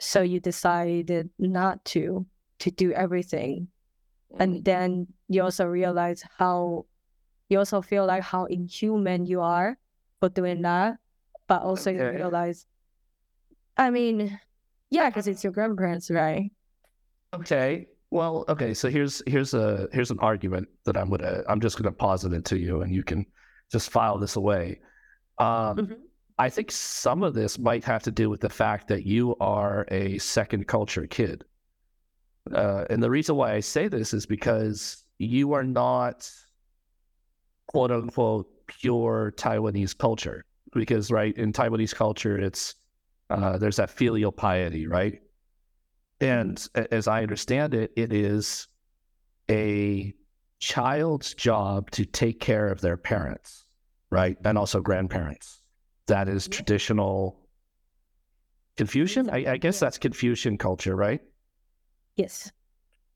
so 0.00 0.22
you 0.22 0.40
decided 0.40 1.30
not 1.38 1.84
to 1.86 2.26
to 2.60 2.70
do 2.70 2.92
everything, 2.92 3.68
and 4.38 4.64
then 4.64 5.06
you 5.28 5.42
also 5.42 5.66
realize 5.66 6.22
how 6.38 6.86
you 7.48 7.58
also 7.58 7.82
feel 7.82 8.06
like 8.06 8.22
how 8.22 8.46
inhuman 8.46 9.26
you 9.26 9.40
are 9.40 9.76
for 10.20 10.28
doing 10.28 10.62
that, 10.62 10.96
but 11.46 11.62
also 11.62 11.90
you 11.90 12.08
realize, 12.08 12.66
I 13.76 13.90
mean, 13.90 14.38
yeah, 14.90 15.10
because 15.10 15.26
it's 15.26 15.42
your 15.44 15.52
grandparents, 15.52 16.10
right? 16.10 16.50
Okay. 17.34 17.88
Well, 18.10 18.44
okay. 18.48 18.74
So 18.74 18.88
here's 18.88 19.22
here's 19.26 19.54
a 19.54 19.88
here's 19.92 20.10
an 20.10 20.20
argument 20.20 20.68
that 20.84 20.96
I'm 20.96 21.10
gonna 21.10 21.42
I'm 21.48 21.60
just 21.60 21.76
gonna 21.76 21.92
posit 21.92 22.32
it 22.32 22.44
to 22.46 22.58
you, 22.58 22.82
and 22.82 22.94
you 22.94 23.02
can 23.02 23.26
just 23.72 23.90
file 23.90 24.18
this 24.18 24.36
away. 24.36 24.80
Um, 25.38 25.76
Mhm. 25.78 25.96
I 26.38 26.48
think 26.50 26.70
some 26.70 27.22
of 27.22 27.34
this 27.34 27.58
might 27.58 27.84
have 27.84 28.02
to 28.04 28.10
do 28.10 28.30
with 28.30 28.40
the 28.40 28.48
fact 28.48 28.88
that 28.88 29.04
you 29.04 29.36
are 29.40 29.86
a 29.90 30.18
second 30.18 30.66
culture 30.68 31.06
kid, 31.06 31.44
uh, 32.52 32.84
and 32.90 33.02
the 33.02 33.10
reason 33.10 33.36
why 33.36 33.54
I 33.54 33.60
say 33.60 33.88
this 33.88 34.12
is 34.12 34.26
because 34.26 35.04
you 35.18 35.52
are 35.52 35.64
not 35.64 36.30
quote 37.66 37.90
unquote 37.90 38.46
pure 38.66 39.32
Taiwanese 39.36 39.96
culture. 39.96 40.44
Because 40.72 41.10
right 41.10 41.36
in 41.36 41.52
Taiwanese 41.52 41.94
culture, 41.94 42.38
it's 42.38 42.74
uh, 43.30 43.58
there's 43.58 43.76
that 43.76 43.90
filial 43.90 44.32
piety, 44.32 44.86
right? 44.86 45.20
And 46.20 46.66
as 46.74 47.08
I 47.08 47.22
understand 47.22 47.74
it, 47.74 47.92
it 47.96 48.12
is 48.12 48.68
a 49.50 50.14
child's 50.58 51.34
job 51.34 51.90
to 51.92 52.04
take 52.04 52.40
care 52.40 52.68
of 52.68 52.80
their 52.80 52.96
parents, 52.96 53.64
right? 54.10 54.36
And 54.44 54.58
also 54.58 54.80
grandparents. 54.80 55.62
That 56.06 56.28
is 56.28 56.48
traditional 56.48 57.40
Confucian. 58.76 59.30
I, 59.30 59.52
I 59.52 59.56
guess 59.56 59.78
that's 59.78 59.98
Confucian 59.98 60.58
culture, 60.58 60.96
right? 60.96 61.20
Yes. 62.16 62.50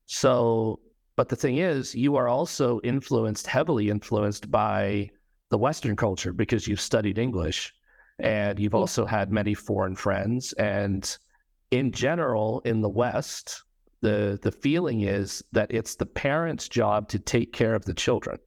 So, 0.06 0.80
but 1.16 1.28
the 1.28 1.36
thing 1.36 1.58
is, 1.58 1.94
you 1.94 2.16
are 2.16 2.28
also 2.28 2.80
influenced, 2.82 3.46
heavily 3.46 3.90
influenced 3.90 4.50
by 4.50 5.10
the 5.50 5.58
Western 5.58 5.96
culture 5.96 6.32
because 6.32 6.66
you've 6.66 6.80
studied 6.80 7.18
English 7.18 7.74
and 8.18 8.58
you've 8.58 8.74
also 8.74 9.06
had 9.06 9.30
many 9.32 9.54
foreign 9.54 9.94
friends. 9.94 10.52
And 10.54 11.16
in 11.70 11.92
general, 11.92 12.60
in 12.64 12.80
the 12.80 12.88
West, 12.88 13.62
the 14.00 14.38
the 14.42 14.52
feeling 14.52 15.02
is 15.02 15.42
that 15.52 15.72
it's 15.72 15.96
the 15.96 16.06
parents' 16.06 16.68
job 16.68 17.08
to 17.08 17.18
take 17.18 17.52
care 17.52 17.74
of 17.74 17.84
the 17.84 17.94
children. 17.94 18.38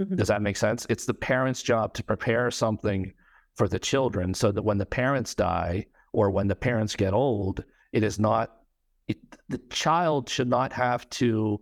Mhm. 0.00 0.16
Does 0.16 0.28
that 0.28 0.42
make 0.42 0.56
sense? 0.56 0.86
It's 0.88 1.06
the 1.06 1.14
parents' 1.14 1.62
job 1.62 1.94
to 1.94 2.02
prepare 2.02 2.50
something 2.50 3.12
for 3.54 3.68
the 3.68 3.78
children 3.78 4.34
so 4.34 4.50
that 4.52 4.62
when 4.62 4.78
the 4.78 4.86
parents 4.86 5.34
die 5.34 5.86
or 6.12 6.30
when 6.30 6.48
the 6.48 6.56
parents 6.56 6.96
get 6.96 7.12
old, 7.12 7.62
it 7.92 8.02
is 8.02 8.18
not, 8.18 8.59
it, 9.10 9.18
the 9.48 9.58
child 9.70 10.28
should 10.28 10.48
not 10.48 10.72
have 10.72 11.08
to 11.10 11.60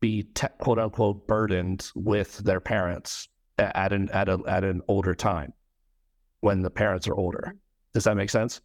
be 0.00 0.22
te- 0.34 0.46
quote 0.58 0.78
unquote 0.78 1.26
burdened 1.26 1.90
with 1.94 2.38
their 2.38 2.60
parents 2.60 3.28
at 3.58 3.92
an, 3.92 4.08
at, 4.10 4.28
a, 4.28 4.38
at 4.46 4.64
an 4.64 4.80
older 4.88 5.14
time 5.14 5.52
when 6.40 6.62
the 6.62 6.70
parents 6.70 7.08
are 7.08 7.14
older. 7.14 7.54
Does 7.92 8.04
that 8.04 8.16
make 8.16 8.30
sense? 8.30 8.60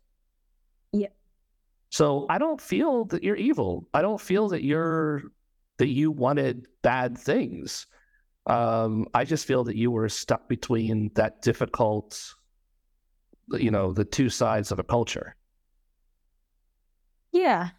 Yeah. 0.92 1.08
So 1.90 2.28
I 2.30 2.38
don't 2.38 2.62
feel 2.62 3.06
that 3.06 3.24
you're 3.24 3.36
evil. 3.36 3.88
I 3.94 4.02
don't 4.02 4.22
feel 4.22 4.50
that 4.50 4.64
you're, 4.64 5.24
that 5.78 5.88
you 5.88 6.12
wanted 6.12 6.68
bad 6.82 7.18
things. 7.18 7.88
Um, 8.46 9.08
I 9.14 9.26
just 9.26 9.46
feel 9.46 9.64
that 9.66 9.76
you 9.76 9.92
were 9.92 10.10
stuck 10.10 10.48
between 10.48 11.12
that 11.16 11.42
difficult, 11.42 12.36
you 13.52 13.72
know, 13.72 13.92
the 13.92 14.06
two 14.06 14.30
sides 14.30 14.72
of 14.72 14.80
a 14.80 14.84
culture. 14.84 15.36
Yeah. 17.32 17.70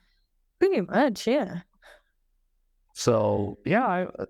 Pretty 0.59 0.81
much, 0.83 1.27
yeah. 1.27 1.61
So 2.95 3.59
yeah, 3.65 3.87
I, 3.87 4.05
uh, 4.05 4.27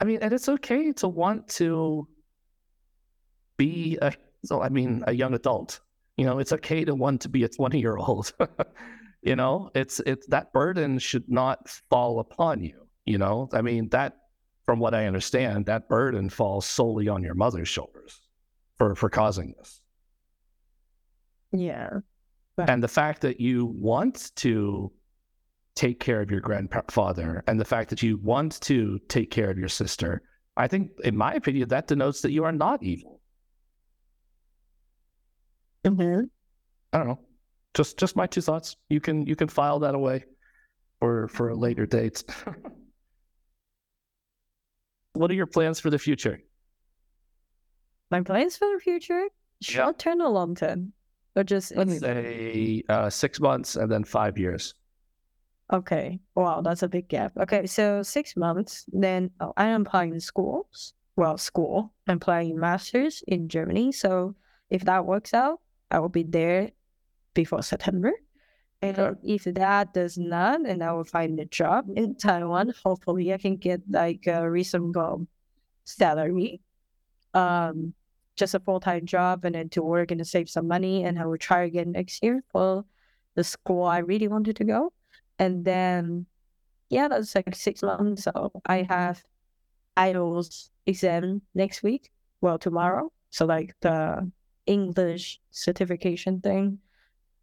I 0.00 0.04
mean, 0.04 0.18
and 0.20 0.32
it's 0.32 0.48
okay 0.48 0.92
to 0.92 1.08
want 1.08 1.48
to 1.48 2.06
be 3.56 3.98
a, 4.02 4.12
so 4.44 4.62
I 4.62 4.68
mean, 4.68 5.02
a 5.06 5.12
young 5.12 5.34
adult. 5.34 5.80
You 6.16 6.26
know, 6.26 6.38
it's 6.38 6.52
okay 6.52 6.84
to 6.84 6.94
want 6.94 7.22
to 7.22 7.28
be 7.28 7.44
a 7.44 7.48
twenty-year-old. 7.48 8.32
you 9.22 9.36
know, 9.36 9.70
it's 9.74 10.00
it's 10.06 10.26
that 10.28 10.52
burden 10.52 10.98
should 10.98 11.28
not 11.28 11.68
fall 11.90 12.20
upon 12.20 12.62
you. 12.62 12.86
You 13.06 13.18
know, 13.18 13.48
I 13.52 13.62
mean 13.62 13.88
that, 13.90 14.16
from 14.66 14.78
what 14.78 14.94
I 14.94 15.06
understand, 15.06 15.66
that 15.66 15.88
burden 15.88 16.28
falls 16.28 16.66
solely 16.66 17.08
on 17.08 17.22
your 17.22 17.34
mother's 17.34 17.68
shoulders 17.68 18.20
for 18.76 18.94
for 18.94 19.08
causing 19.08 19.54
this. 19.58 19.80
Yeah. 21.52 22.00
and 22.58 22.82
the 22.82 22.88
fact 22.88 23.20
that 23.22 23.40
you 23.40 23.66
want 23.66 24.32
to 24.36 24.92
take 25.74 26.00
care 26.00 26.20
of 26.20 26.30
your 26.30 26.40
grandfather 26.40 27.42
and 27.46 27.58
the 27.58 27.64
fact 27.64 27.90
that 27.90 28.02
you 28.02 28.18
want 28.18 28.60
to 28.62 28.98
take 29.08 29.30
care 29.30 29.50
of 29.50 29.58
your 29.58 29.68
sister, 29.68 30.22
I 30.56 30.68
think, 30.68 30.90
in 31.02 31.16
my 31.16 31.34
opinion, 31.34 31.68
that 31.68 31.88
denotes 31.88 32.22
that 32.22 32.30
you 32.30 32.44
are 32.44 32.52
not 32.52 32.82
evil. 32.82 33.20
Mm-hmm. 35.84 36.24
I 36.92 36.98
don't 36.98 37.08
know. 37.08 37.20
Just 37.74 37.98
just 37.98 38.16
my 38.16 38.26
two 38.26 38.40
thoughts. 38.40 38.76
You 38.88 39.00
can 39.00 39.26
you 39.26 39.36
can 39.36 39.48
file 39.48 39.80
that 39.80 39.94
away 39.94 40.24
for 41.00 41.28
for 41.28 41.48
a 41.48 41.56
later 41.56 41.86
date. 41.86 42.22
what 45.12 45.30
are 45.30 45.34
your 45.34 45.46
plans 45.46 45.80
for 45.80 45.90
the 45.90 45.98
future? 45.98 46.40
My 48.10 48.22
plans 48.22 48.56
for 48.56 48.68
the 48.72 48.80
future, 48.80 49.26
short 49.60 49.98
term 49.98 50.20
or 50.20 50.28
long 50.28 50.54
term, 50.54 50.92
or 51.34 51.42
just 51.42 51.74
Let's 51.74 51.98
say 51.98 52.84
uh, 52.88 53.10
six 53.10 53.40
months 53.40 53.74
and 53.74 53.90
then 53.90 54.04
five 54.04 54.38
years. 54.38 54.74
Okay. 55.72 56.20
Wow, 56.34 56.60
that's 56.60 56.82
a 56.82 56.88
big 56.88 57.08
gap. 57.08 57.32
Okay, 57.38 57.66
so 57.66 58.02
six 58.02 58.36
months. 58.36 58.84
Then 58.92 59.30
oh, 59.40 59.52
I 59.56 59.66
am 59.68 59.82
applying 59.82 60.12
in 60.14 60.20
schools. 60.20 60.92
Well, 61.16 61.38
school. 61.38 61.92
I'm 62.06 62.16
applying 62.16 62.58
masters 62.58 63.22
in 63.26 63.48
Germany. 63.48 63.92
So 63.92 64.34
if 64.68 64.84
that 64.84 65.06
works 65.06 65.32
out, 65.32 65.60
I 65.90 66.00
will 66.00 66.08
be 66.08 66.24
there 66.24 66.70
before 67.32 67.62
September. 67.62 68.12
And 68.82 68.98
Okay. 68.98 69.34
if 69.34 69.44
that 69.44 69.94
does 69.94 70.18
not, 70.18 70.64
then 70.64 70.82
I 70.82 70.92
will 70.92 71.04
find 71.04 71.40
a 71.40 71.46
job 71.46 71.86
in 71.96 72.16
Taiwan. 72.16 72.74
Hopefully, 72.84 73.32
I 73.32 73.38
can 73.38 73.56
get 73.56 73.80
like 73.88 74.26
a 74.26 74.50
reasonable 74.50 75.26
salary, 75.84 76.60
um, 77.32 77.94
just 78.36 78.54
a 78.54 78.60
full 78.60 78.80
time 78.80 79.06
job, 79.06 79.44
and 79.46 79.54
then 79.54 79.70
to 79.70 79.82
work 79.82 80.10
and 80.10 80.18
to 80.18 80.24
save 80.26 80.50
some 80.50 80.68
money. 80.68 81.04
And 81.04 81.18
I 81.18 81.24
will 81.24 81.38
try 81.38 81.62
again 81.62 81.92
next 81.92 82.22
year 82.22 82.44
for 82.52 82.84
the 83.34 83.44
school 83.44 83.84
I 83.84 83.98
really 83.98 84.28
wanted 84.28 84.56
to 84.56 84.64
go 84.64 84.92
and 85.38 85.64
then 85.64 86.26
yeah 86.90 87.08
that's 87.08 87.34
like 87.34 87.54
six 87.54 87.82
months 87.82 88.24
so 88.24 88.52
i 88.66 88.82
have 88.88 89.22
IELTS 89.96 90.70
exam 90.86 91.40
next 91.54 91.82
week. 91.82 92.10
Well 92.40 92.58
tomorrow. 92.58 93.12
So 93.30 93.46
like 93.46 93.74
the 93.80 94.30
english 94.66 95.40
certification 95.50 96.40
thing. 96.40 96.78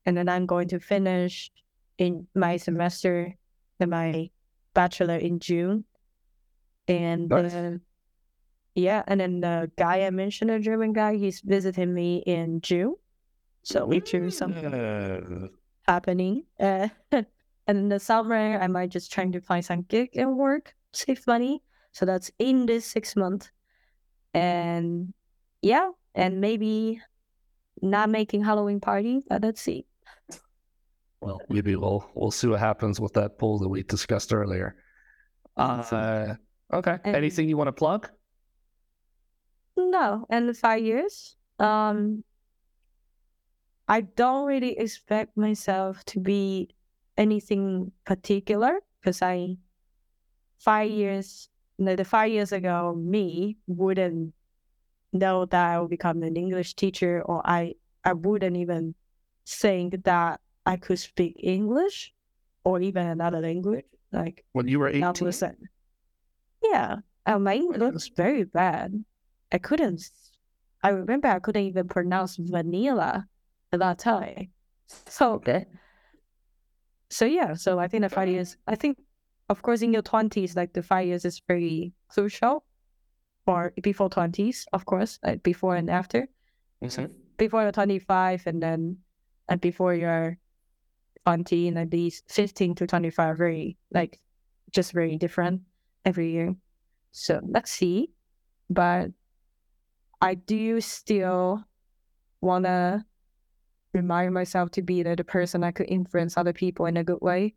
And 0.06 0.18
then 0.18 0.28
i'm 0.28 0.46
going 0.46 0.68
to 0.70 0.80
finish 0.80 1.52
in 1.98 2.28
my 2.36 2.58
semester 2.58 3.36
in 3.80 3.90
my 3.90 4.30
bachelor 4.74 5.16
in 5.18 5.40
june. 5.40 5.86
And 6.88 7.30
Nice. 7.30 7.52
then 7.52 7.82
yeah 8.76 9.04
and 9.08 9.20
then 9.20 9.42
the 9.42 9.72
guy 9.78 10.06
i 10.06 10.10
mentioned 10.10 10.50
the 10.50 10.60
german 10.60 10.94
guy 10.94 11.16
he's 11.18 11.42
visiting 11.42 11.94
me 11.94 12.24
in 12.26 12.62
june. 12.62 12.96
So 13.64 13.86
we 13.86 14.02
choose 14.02 14.38
something 14.38 14.74
Uh, 14.74 15.48
happening. 15.88 16.46
Uh, 16.60 16.90
and 17.72 17.80
in 17.80 17.90
the 17.90 18.00
summer, 18.00 18.60
I 18.60 18.68
might 18.68 18.90
just 18.90 19.14
trying 19.14 19.32
to 19.32 19.40
find 19.40 19.64
some 19.64 19.84
gig 19.84 20.10
and 20.16 20.36
work, 20.38 20.76
save 20.92 21.26
money. 21.26 21.64
So 21.94 22.06
that's 22.06 22.30
in 22.38 22.66
this 22.66 22.86
six 22.86 23.16
months. 23.16 23.50
And 24.34 25.14
yeah, 25.62 25.92
and 26.14 26.42
maybe 26.42 27.00
not 27.82 28.10
making 28.10 28.44
Halloween 28.44 28.82
party, 28.82 29.22
but 29.30 29.42
let's 29.42 29.62
see. 29.62 29.86
well, 31.22 31.40
maybe 31.48 31.78
we'll 31.78 32.04
we'll 32.14 32.32
see 32.32 32.48
what 32.48 32.60
happens 32.60 33.00
with 33.00 33.14
that 33.14 33.40
poll 33.40 33.58
that 33.60 33.70
we 33.70 33.84
discussed 33.84 34.34
earlier. 34.34 34.76
Uh, 35.56 36.36
okay. 36.74 36.98
And- 37.06 37.16
Anything 37.16 37.48
you 37.48 37.56
want 37.56 37.70
to 37.70 37.74
plug? 37.84 38.10
No, 39.78 40.26
and 40.30 40.50
in 40.50 40.54
five 40.54 40.84
years, 40.84 41.38
um, 41.58 42.24
I 43.88 44.02
don't 44.02 44.46
really 44.46 44.78
expect 44.78 45.38
myself 45.38 46.04
to 46.12 46.20
be 46.20 46.76
anything 47.18 47.92
particular 48.06 48.80
because 49.00 49.22
I 49.22 49.58
five 50.60 50.90
mm-hmm. 50.90 51.00
years, 51.00 51.50
no, 51.78 51.96
the 51.96 52.06
five 52.06 52.32
years 52.32 52.52
ago, 52.52 52.94
me 52.96 53.58
wouldn't 53.68 54.34
know 55.14 55.46
that 55.46 55.66
I 55.66 55.80
would 55.80 55.90
become 55.90 56.24
an 56.24 56.36
English 56.36 56.76
teacher, 56.76 57.22
or 57.26 57.42
I 57.46 57.76
I 58.04 58.14
wouldn't 58.14 58.58
even 58.58 58.96
think 59.48 60.04
that 60.04 60.40
I 60.66 60.78
could 60.78 61.00
speak 61.00 61.36
English 61.42 62.14
or 62.64 62.80
even 62.82 63.08
another 63.08 63.40
language. 63.40 63.86
Like 64.12 64.46
When 64.52 64.68
you 64.68 64.80
were 64.80 64.90
18? 64.90 65.58
Yeah, 66.64 66.98
and 67.26 67.44
my 67.44 67.56
English 67.56 67.94
was 67.94 68.08
very 68.10 68.44
bad. 68.44 69.04
I 69.52 69.58
couldn't. 69.58 70.04
I 70.84 70.90
remember 70.90 71.28
I 71.28 71.40
couldn't 71.40 71.64
even 71.64 71.88
pronounce 71.88 72.36
vanilla 72.38 73.28
at 73.72 73.80
that 73.80 74.00
time. 74.00 74.50
So 75.08 75.34
okay. 75.34 75.66
So 77.12 77.26
yeah, 77.26 77.54
so 77.54 77.78
I 77.78 77.88
think 77.88 78.02
the 78.04 78.10
five 78.10 78.30
years. 78.30 78.56
I 78.68 78.76
think, 78.76 78.98
of 79.50 79.62
course, 79.62 79.82
in 79.84 79.92
your 79.92 80.02
twenties, 80.02 80.56
like 80.56 80.72
the 80.74 80.82
five 80.82 81.06
years 81.08 81.26
is 81.26 81.42
very 81.48 81.94
crucial. 82.08 82.64
for 83.44 83.74
before 83.82 84.08
twenties, 84.08 84.68
of 84.72 84.86
course, 84.86 85.18
like 85.26 85.42
before 85.44 85.76
and 85.76 85.90
after. 85.90 86.30
Mhm. 86.84 87.10
Before 87.38 87.64
you're 87.64 87.72
twenty 87.74 87.98
five, 88.00 88.46
and 88.46 88.62
then 88.62 88.98
and 89.50 89.60
before 89.60 89.96
you're 89.96 90.38
twenty, 91.26 91.68
and 91.68 91.78
at 91.80 91.92
least 91.92 92.30
fifteen 92.30 92.76
to 92.76 92.86
twenty 92.86 93.10
five, 93.10 93.38
very 93.38 93.78
like 93.92 94.22
just 94.70 94.94
very 94.94 95.18
different 95.18 95.62
every 96.06 96.32
year. 96.32 96.56
So 97.12 97.42
let's 97.44 97.72
see. 97.72 98.14
But 98.70 99.10
I 100.22 100.36
do 100.36 100.80
still 100.82 101.66
wanna 102.42 103.06
remind 103.94 104.34
myself 104.34 104.72
to 104.72 104.82
be 104.82 105.04
the, 105.04 105.16
the 105.16 105.24
person 105.24 105.62
that 105.62 105.76
could 105.76 105.90
influence 105.90 106.38
other 106.38 106.54
people 106.54 106.86
in 106.86 106.98
a 106.98 107.04
good 107.04 107.22
way. 107.22 107.56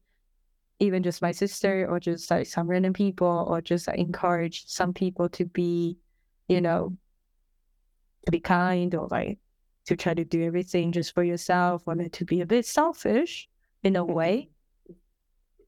Even 0.80 1.02
just 1.02 1.22
my 1.22 1.30
sister 1.30 1.86
or 1.88 2.00
just 2.00 2.30
like 2.30 2.46
some 2.46 2.66
random 2.66 2.92
people 2.92 3.46
or 3.48 3.60
just 3.60 3.86
like, 3.86 3.98
encourage 3.98 4.66
some 4.66 4.92
people 4.92 5.28
to 5.30 5.44
be, 5.44 5.96
you 6.48 6.60
know, 6.60 6.96
to 8.26 8.32
be 8.32 8.40
kind 8.40 8.94
or 8.94 9.06
like 9.10 9.38
to 9.86 9.96
try 9.96 10.14
to 10.14 10.24
do 10.24 10.42
everything 10.42 10.90
just 10.90 11.14
for 11.14 11.22
yourself 11.22 11.82
or 11.86 11.94
like, 11.94 12.12
to 12.12 12.24
be 12.24 12.40
a 12.40 12.46
bit 12.46 12.66
selfish 12.66 13.48
in 13.82 13.96
a 13.96 14.04
way. 14.04 14.50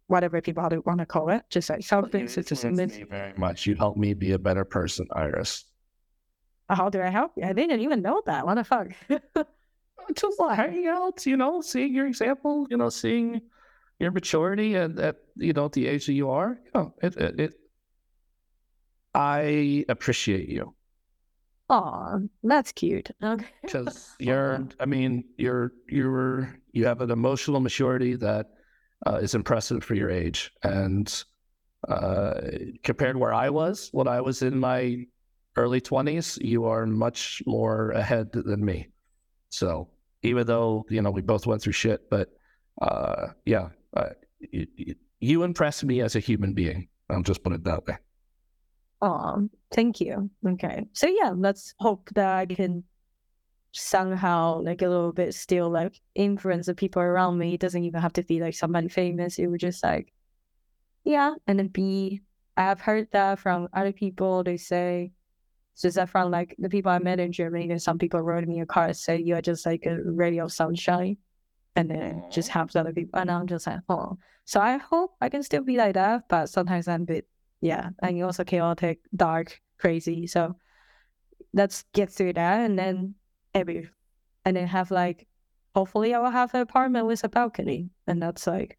Whatever 0.08 0.40
people 0.40 0.68
want 0.84 0.98
to 0.98 1.06
call 1.06 1.30
it, 1.30 1.42
just 1.50 1.68
like 1.68 1.82
selfish. 1.82 2.38
It's 2.38 2.48
just 2.48 2.64
me 2.64 3.04
very 3.10 3.32
much. 3.36 3.66
You 3.66 3.74
helped 3.74 3.98
me 3.98 4.14
be 4.14 4.32
a 4.32 4.38
better 4.38 4.64
person, 4.64 5.06
Iris. 5.12 5.64
How 6.68 6.88
do 6.90 7.00
I 7.00 7.10
help 7.10 7.32
you? 7.36 7.44
I 7.44 7.52
didn't 7.52 7.80
even 7.80 8.02
know 8.02 8.22
that. 8.26 8.46
What 8.46 8.54
the 8.54 8.64
fuck? 8.64 8.88
Just 10.14 10.38
like 10.38 10.56
hanging 10.56 10.86
out, 10.86 11.26
you 11.26 11.36
know, 11.36 11.60
seeing 11.60 11.94
your 11.94 12.06
example, 12.06 12.66
you 12.70 12.76
know, 12.76 12.88
seeing 12.88 13.40
your 13.98 14.10
maturity 14.10 14.74
and 14.74 14.98
at 14.98 15.16
you 15.36 15.52
know 15.52 15.68
the 15.68 15.86
age 15.86 16.06
that 16.06 16.12
you 16.12 16.30
are. 16.30 16.58
You 16.64 16.70
know, 16.74 16.94
it, 17.02 17.16
it, 17.16 17.40
it 17.40 17.54
I 19.14 19.84
appreciate 19.88 20.48
you 20.48 20.74
Aw, 21.68 22.18
that's 22.44 22.72
cute. 22.72 23.10
Okay. 23.22 23.46
because 23.62 24.14
you're. 24.18 24.68
I 24.78 24.86
mean, 24.86 25.24
you're 25.36 25.72
you're 25.88 26.56
you 26.72 26.86
have 26.86 27.00
an 27.00 27.10
emotional 27.10 27.60
maturity 27.60 28.14
that 28.16 28.50
uh, 29.06 29.16
is 29.16 29.34
impressive 29.34 29.82
for 29.82 29.94
your 29.94 30.10
age, 30.10 30.52
and 30.62 31.24
uh, 31.88 32.40
compared 32.84 33.14
to 33.14 33.18
where 33.18 33.34
I 33.34 33.50
was 33.50 33.88
when 33.92 34.06
I 34.06 34.20
was 34.20 34.42
in 34.42 34.58
my 34.58 35.06
early 35.56 35.80
twenties, 35.80 36.38
you 36.40 36.66
are 36.66 36.86
much 36.86 37.42
more 37.46 37.90
ahead 37.90 38.30
than 38.32 38.64
me. 38.64 38.88
So 39.48 39.88
even 40.26 40.46
though 40.46 40.84
you 40.88 41.02
know 41.02 41.10
we 41.10 41.22
both 41.22 41.46
went 41.46 41.62
through 41.62 41.72
shit, 41.72 42.08
but 42.10 42.28
uh, 42.82 43.28
yeah, 43.44 43.68
uh, 43.96 44.10
you, 44.40 44.94
you 45.20 45.42
impress 45.42 45.82
me 45.84 46.00
as 46.00 46.16
a 46.16 46.20
human 46.20 46.52
being. 46.52 46.88
I'll 47.08 47.22
just 47.22 47.42
put 47.42 47.52
it 47.52 47.64
that 47.64 47.86
way. 47.86 47.96
Aw, 49.02 49.38
thank 49.72 50.00
you. 50.00 50.30
Okay. 50.46 50.86
So 50.92 51.06
yeah, 51.06 51.32
let's 51.34 51.74
hope 51.78 52.08
that 52.14 52.36
I 52.36 52.46
can 52.46 52.84
somehow 53.72 54.62
like 54.62 54.80
a 54.80 54.88
little 54.88 55.12
bit 55.12 55.34
still 55.34 55.68
like 55.68 56.00
influence 56.14 56.66
the 56.66 56.74
people 56.74 57.02
around 57.02 57.38
me. 57.38 57.54
It 57.54 57.60
doesn't 57.60 57.84
even 57.84 58.00
have 58.00 58.14
to 58.14 58.22
be 58.22 58.40
like 58.40 58.54
somebody 58.54 58.88
famous. 58.88 59.38
It 59.38 59.46
would 59.46 59.60
just 59.60 59.82
like 59.82 60.12
yeah, 61.04 61.34
and 61.46 61.58
then 61.58 61.68
be 61.68 62.20
I 62.56 62.62
have 62.64 62.80
heard 62.80 63.08
that 63.12 63.38
from 63.38 63.68
other 63.72 63.92
people. 63.92 64.42
They 64.42 64.56
say 64.56 65.12
so 65.76 65.90
that 65.90 66.08
from 66.08 66.30
like 66.30 66.56
the 66.58 66.70
people 66.70 66.90
I 66.90 66.98
met 66.98 67.20
in 67.20 67.30
Germany 67.30 67.70
and 67.70 67.80
some 67.80 67.98
people 67.98 68.20
wrote 68.20 68.48
me 68.48 68.60
a 68.60 68.66
card 68.66 68.96
say 68.96 69.18
you're 69.18 69.42
just 69.42 69.66
like 69.66 69.84
a 69.84 70.02
ray 70.02 70.38
of 70.38 70.50
sunshine 70.50 71.18
and 71.76 71.90
then 71.90 72.24
just 72.32 72.48
helps 72.48 72.74
other 72.74 72.94
people 72.94 73.20
and 73.20 73.30
I'm 73.30 73.46
just 73.46 73.66
like, 73.66 73.80
oh. 73.88 74.18
So 74.46 74.58
I 74.60 74.78
hope 74.78 75.14
I 75.20 75.28
can 75.28 75.42
still 75.42 75.62
be 75.62 75.76
like 75.76 75.94
that, 75.94 76.28
but 76.28 76.46
sometimes 76.48 76.88
I'm 76.88 77.02
a 77.02 77.04
bit 77.04 77.28
yeah, 77.60 77.90
and 78.02 78.22
also 78.22 78.42
chaotic, 78.42 79.00
dark, 79.14 79.60
crazy. 79.78 80.26
So 80.26 80.56
let's 81.52 81.84
get 81.92 82.10
through 82.10 82.34
that 82.34 82.60
and 82.60 82.78
then 82.78 83.14
every 83.54 83.88
and 84.46 84.56
then 84.56 84.66
have 84.66 84.90
like 84.90 85.26
hopefully 85.74 86.14
I 86.14 86.18
will 86.20 86.30
have 86.30 86.54
an 86.54 86.62
apartment 86.62 87.06
with 87.06 87.22
a 87.22 87.28
balcony. 87.28 87.90
And 88.06 88.22
that's 88.22 88.46
like 88.46 88.78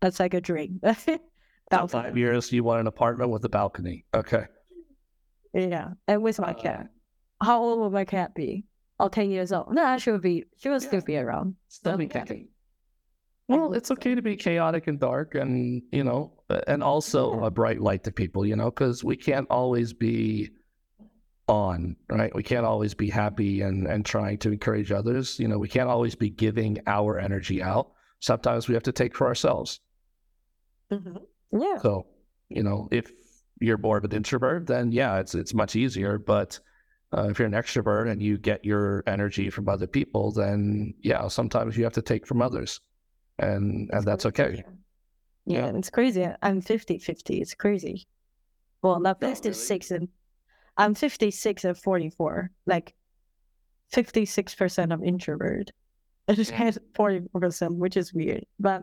that's 0.00 0.20
like 0.20 0.34
a 0.34 0.40
dream. 0.40 0.82
Five 1.88 2.18
years, 2.18 2.52
you 2.52 2.62
want 2.62 2.80
an 2.80 2.86
apartment 2.86 3.30
with 3.30 3.42
a 3.46 3.48
balcony. 3.48 4.04
Okay. 4.12 4.44
Yeah. 5.54 5.90
And 6.08 6.22
with 6.22 6.38
my 6.40 6.50
Uh, 6.50 6.54
cat. 6.54 6.90
How 7.42 7.62
old 7.62 7.78
will 7.80 7.90
my 7.90 8.04
cat 8.04 8.34
be? 8.34 8.64
Oh, 9.00 9.08
10 9.08 9.30
years 9.30 9.52
old. 9.52 9.74
No, 9.74 9.98
she'll 9.98 10.18
be 10.18 10.44
she 10.56 10.68
will 10.68 10.80
still 10.80 11.00
be 11.00 11.16
around. 11.16 11.56
Still 11.68 11.96
be 11.96 12.06
kicking. 12.06 12.48
Well, 13.48 13.74
it's 13.74 13.90
okay 13.90 14.14
to 14.14 14.22
be 14.22 14.36
chaotic 14.36 14.86
and 14.86 14.98
dark, 14.98 15.34
and 15.34 15.82
you 15.92 16.02
know, 16.04 16.32
and 16.66 16.82
also 16.82 17.38
Yeah. 17.40 17.46
a 17.48 17.50
bright 17.50 17.80
light 17.80 18.04
to 18.04 18.12
people, 18.12 18.46
you 18.46 18.56
know, 18.56 18.70
because 18.70 19.04
we 19.04 19.16
can't 19.16 19.46
always 19.50 19.92
be 19.92 20.50
on, 21.46 21.96
right? 22.08 22.34
We 22.34 22.42
can't 22.42 22.64
always 22.64 22.94
be 22.94 23.10
happy 23.10 23.60
and 23.60 23.86
and 23.86 24.06
trying 24.06 24.38
to 24.38 24.52
encourage 24.52 24.92
others. 24.92 25.38
You 25.38 25.48
know, 25.48 25.58
we 25.58 25.68
can't 25.68 25.90
always 25.90 26.14
be 26.14 26.30
giving 26.30 26.78
our 26.86 27.18
energy 27.18 27.62
out. 27.62 27.92
Sometimes 28.20 28.66
we 28.68 28.74
have 28.74 28.84
to 28.84 28.92
take 28.92 29.14
for 29.14 29.26
ourselves. 29.26 29.80
Yeah. 30.90 31.78
So, 31.82 32.06
you 32.48 32.62
know, 32.62 32.88
if 32.90 33.12
you're 33.60 33.78
more 33.78 33.98
of 33.98 34.04
an 34.04 34.12
introvert, 34.12 34.66
then 34.66 34.92
yeah, 34.92 35.18
it's 35.18 35.34
it's 35.34 35.54
much 35.54 35.76
easier. 35.76 36.18
But 36.18 36.58
uh, 37.16 37.28
if 37.30 37.38
you're 37.38 37.46
an 37.46 37.54
extrovert 37.54 38.10
and 38.10 38.20
you 38.22 38.38
get 38.38 38.64
your 38.64 39.02
energy 39.06 39.50
from 39.50 39.68
other 39.68 39.86
people, 39.86 40.32
then 40.32 40.94
yeah, 41.02 41.28
sometimes 41.28 41.76
you 41.76 41.84
have 41.84 41.92
to 41.94 42.02
take 42.02 42.26
from 42.26 42.42
others, 42.42 42.80
and 43.38 43.88
and 43.92 44.04
that's 44.04 44.26
okay. 44.26 44.64
Yeah, 45.46 45.66
Yeah. 45.66 45.76
it's 45.76 45.90
crazy. 45.90 46.26
I'm 46.42 46.60
50 46.60 46.98
50. 46.98 47.40
It's 47.40 47.54
crazy. 47.54 48.06
Well, 48.82 49.00
not 49.00 49.18
Oh, 49.22 49.28
56 49.28 49.90
and 49.92 50.08
I'm 50.76 50.94
56 50.94 51.64
and 51.64 51.78
44. 51.78 52.50
Like 52.66 52.94
56% 53.92 54.92
of 54.92 55.02
introvert. 55.04 55.70
I 56.28 56.34
just 56.34 56.50
Yeah. 56.50 56.56
had 56.64 56.78
40%, 56.94 57.76
which 57.76 57.96
is 57.96 58.12
weird. 58.14 58.44
But 58.58 58.82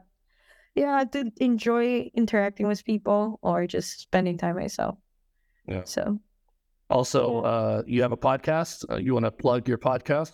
yeah, 0.76 0.96
I 0.96 1.04
did 1.06 1.34
enjoy 1.40 2.10
interacting 2.14 2.68
with 2.68 2.84
people 2.86 3.40
or 3.42 3.68
just 3.68 4.00
spending 4.02 4.38
time 4.38 4.56
myself. 4.56 4.98
Yeah. 5.68 5.84
So 5.86 6.20
Also, 6.90 7.42
uh, 7.42 7.84
you 7.88 8.02
have 8.02 8.12
a 8.12 8.18
podcast. 8.18 8.86
Uh, 8.90 8.98
you 8.98 9.14
want 9.14 9.26
to 9.26 9.32
plug 9.32 9.68
your 9.68 9.78
podcast? 9.78 10.34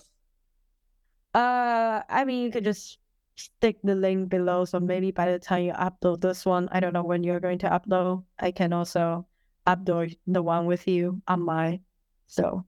Uh, 1.33 2.01
I 2.09 2.25
mean, 2.25 2.43
you 2.45 2.51
could 2.51 2.63
just 2.63 2.99
stick 3.35 3.77
the 3.83 3.95
link 3.95 4.29
below. 4.29 4.65
So 4.65 4.79
maybe 4.79 5.11
by 5.11 5.31
the 5.31 5.39
time 5.39 5.63
you 5.65 5.73
upload 5.73 6.21
this 6.21 6.45
one, 6.45 6.67
I 6.71 6.79
don't 6.79 6.93
know 6.93 7.03
when 7.03 7.23
you're 7.23 7.39
going 7.39 7.59
to 7.59 7.69
upload. 7.69 8.23
I 8.39 8.51
can 8.51 8.73
also 8.73 9.27
upload 9.67 10.17
the 10.27 10.41
one 10.41 10.65
with 10.65 10.87
you 10.87 11.21
on 11.27 11.41
my. 11.43 11.79
So 12.27 12.65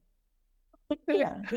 yeah, 1.08 1.36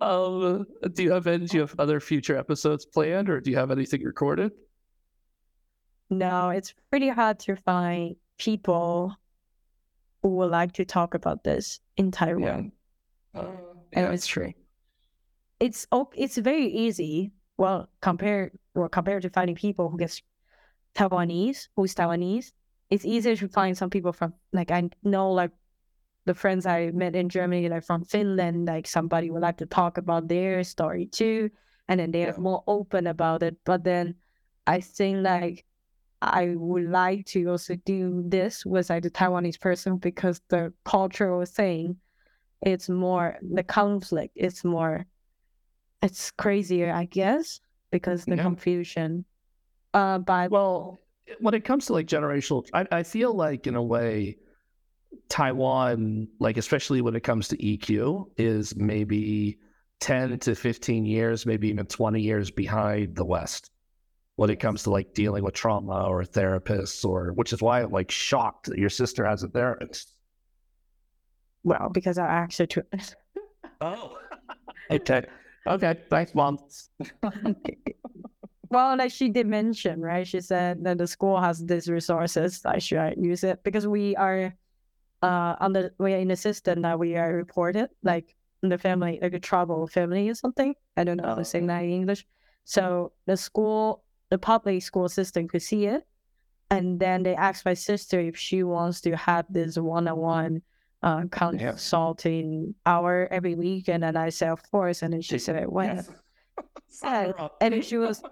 um, 0.00 0.66
do 0.92 1.02
you 1.02 1.12
have 1.12 1.26
any? 1.26 1.46
Do 1.46 1.56
you 1.56 1.60
have 1.62 1.74
other 1.78 2.00
future 2.00 2.36
episodes 2.36 2.84
planned, 2.86 3.28
or 3.30 3.40
do 3.40 3.50
you 3.50 3.56
have 3.56 3.70
anything 3.70 4.02
recorded? 4.02 4.52
No, 6.10 6.50
it's 6.50 6.74
pretty 6.90 7.08
hard 7.08 7.38
to 7.40 7.56
find 7.56 8.16
people 8.38 9.16
who 10.22 10.28
would 10.30 10.50
like 10.50 10.72
to 10.72 10.84
talk 10.84 11.14
about 11.14 11.44
this 11.44 11.80
in 11.96 12.10
Taiwan. 12.10 12.72
Uh, 13.34 13.46
yeah, 13.92 14.10
it's 14.10 14.26
true. 14.26 14.52
It's 15.60 15.86
it's 16.14 16.36
very 16.38 16.66
easy. 16.66 17.32
Well, 17.56 17.88
compared 18.00 18.58
or 18.74 18.88
compared 18.88 19.22
to 19.22 19.30
finding 19.30 19.54
people 19.56 19.88
who 19.88 19.98
gets 19.98 20.20
Taiwanese, 20.94 21.68
who's 21.76 21.94
Taiwanese, 21.94 22.52
it's 22.90 23.04
easier 23.04 23.36
to 23.36 23.48
find 23.48 23.76
some 23.76 23.90
people 23.90 24.12
from 24.12 24.34
like 24.52 24.70
I 24.70 24.90
know 25.02 25.30
like 25.32 25.52
the 26.26 26.34
friends 26.34 26.66
I 26.66 26.90
met 26.90 27.14
in 27.14 27.28
Germany, 27.28 27.68
like 27.68 27.84
from 27.84 28.04
Finland, 28.04 28.66
like 28.66 28.86
somebody 28.86 29.30
would 29.30 29.42
like 29.42 29.58
to 29.58 29.66
talk 29.66 29.98
about 29.98 30.28
their 30.28 30.64
story 30.64 31.06
too, 31.06 31.50
and 31.88 32.00
then 32.00 32.10
they're 32.10 32.28
Yeah. 32.34 32.38
more 32.38 32.64
open 32.66 33.06
about 33.06 33.42
it. 33.42 33.56
But 33.64 33.84
then 33.84 34.16
I 34.66 34.80
think 34.80 35.22
like 35.22 35.64
I 36.32 36.54
would 36.56 36.88
like 36.90 37.26
to 37.26 37.46
also 37.50 37.76
do 37.84 38.22
this 38.26 38.64
with 38.64 38.90
like 38.90 39.02
the 39.02 39.10
Taiwanese 39.10 39.60
person 39.60 39.96
because 39.98 40.40
the 40.48 40.72
cultural 40.84 41.44
thing, 41.44 41.96
it's 42.62 42.88
more 42.88 43.36
the 43.42 43.62
conflict. 43.62 44.32
It's 44.36 44.64
more, 44.64 45.06
it's 46.02 46.30
crazier, 46.30 46.92
I 46.92 47.04
guess, 47.06 47.60
because 47.90 48.24
the 48.24 48.36
Yeah. 48.36 48.42
confusion. 48.42 49.24
Uh, 49.92 50.18
but 50.18 50.50
Well, 50.50 50.98
when 51.40 51.54
it 51.54 51.64
comes 51.64 51.86
to 51.86 51.92
like 51.92 52.06
generational, 52.06 52.66
I, 52.72 52.86
I 52.90 53.02
feel 53.02 53.34
like 53.34 53.66
in 53.66 53.74
a 53.74 53.82
way, 53.82 54.38
Taiwan, 55.28 56.28
like 56.40 56.56
especially 56.56 57.00
when 57.00 57.14
it 57.14 57.22
comes 57.22 57.48
to 57.48 57.56
EQ, 57.56 58.30
is 58.36 58.76
maybe 58.76 59.58
10 60.00 60.38
to 60.40 60.54
15 60.54 61.06
years, 61.06 61.46
maybe 61.46 61.68
even 61.68 61.86
20 61.86 62.20
years 62.20 62.50
behind 62.50 63.14
the 63.16 63.24
West 63.24 63.70
when 64.36 64.50
it 64.50 64.56
comes 64.60 64.82
to 64.82 64.90
like 64.90 65.14
dealing 65.14 65.44
with 65.44 65.54
trauma 65.54 66.04
or 66.08 66.24
therapists 66.24 67.04
or 67.04 67.32
which 67.32 67.52
is 67.52 67.62
why 67.62 67.82
I'm 67.82 67.90
like 67.90 68.10
shocked 68.10 68.66
that 68.66 68.78
your 68.78 68.90
sister 68.90 69.24
has 69.24 69.42
a 69.42 69.48
therapist. 69.48 70.12
well, 71.62 71.88
because 71.92 72.18
I 72.18 72.26
actually 72.26 72.66
took 72.68 72.86
Oh. 73.80 74.18
okay. 74.90 75.24
Okay. 75.66 76.00
Thanks, 76.10 76.34
mom. 76.34 76.58
Well, 78.70 78.96
like 78.96 79.12
she 79.12 79.28
did 79.28 79.46
mention, 79.46 80.00
right? 80.00 80.26
She 80.26 80.40
said 80.40 80.82
that 80.84 80.98
the 80.98 81.06
school 81.06 81.40
has 81.40 81.64
these 81.64 81.88
resources. 81.88 82.60
I 82.64 82.78
should 82.78 83.14
use 83.18 83.44
it 83.44 83.62
because 83.62 83.86
we 83.86 84.16
are 84.16 84.52
uh 85.22 85.54
on 85.60 85.72
the 85.72 85.92
we 85.98 86.12
are 86.14 86.18
in 86.18 86.28
the 86.28 86.36
system 86.36 86.82
that 86.82 86.98
we 86.98 87.16
are 87.16 87.32
reported 87.34 87.88
like 88.02 88.34
in 88.62 88.68
the 88.68 88.78
family 88.78 89.18
like 89.22 89.32
a 89.32 89.38
trouble 89.38 89.86
family 89.86 90.28
or 90.28 90.34
something. 90.34 90.74
I 90.96 91.04
don't 91.04 91.18
know 91.18 91.24
how 91.28 91.34
Oh, 91.34 91.38
to 91.38 91.44
say 91.44 91.58
okay. 91.58 91.66
that 91.68 91.84
in 91.84 91.90
English. 91.90 92.26
So 92.64 93.12
the 93.26 93.36
school, 93.36 94.02
the 94.34 94.38
public 94.38 94.82
school 94.82 95.08
system 95.08 95.46
could 95.46 95.62
see 95.62 95.86
it, 95.86 96.02
and 96.68 96.98
then 96.98 97.22
they 97.22 97.36
asked 97.36 97.64
my 97.64 97.74
sister 97.74 98.18
if 98.18 98.36
she 98.36 98.64
wants 98.64 99.00
to 99.02 99.16
have 99.16 99.46
this 99.48 99.78
one-on-one 99.78 100.60
uh, 101.04 101.22
consulting 101.30 102.74
hour 102.84 103.28
every 103.30 103.54
week, 103.54 103.88
and 103.88 104.02
then 104.02 104.16
I 104.16 104.30
said 104.30 104.50
of 104.50 104.60
course, 104.72 105.02
and 105.02 105.12
then 105.12 105.20
she 105.20 105.38
said 105.38 105.68
when. 105.68 106.04
Sign 106.88 107.32
her. 107.38 107.50
And 107.60 107.74
then 107.74 107.82
she 107.82 107.96
was, 107.96 108.22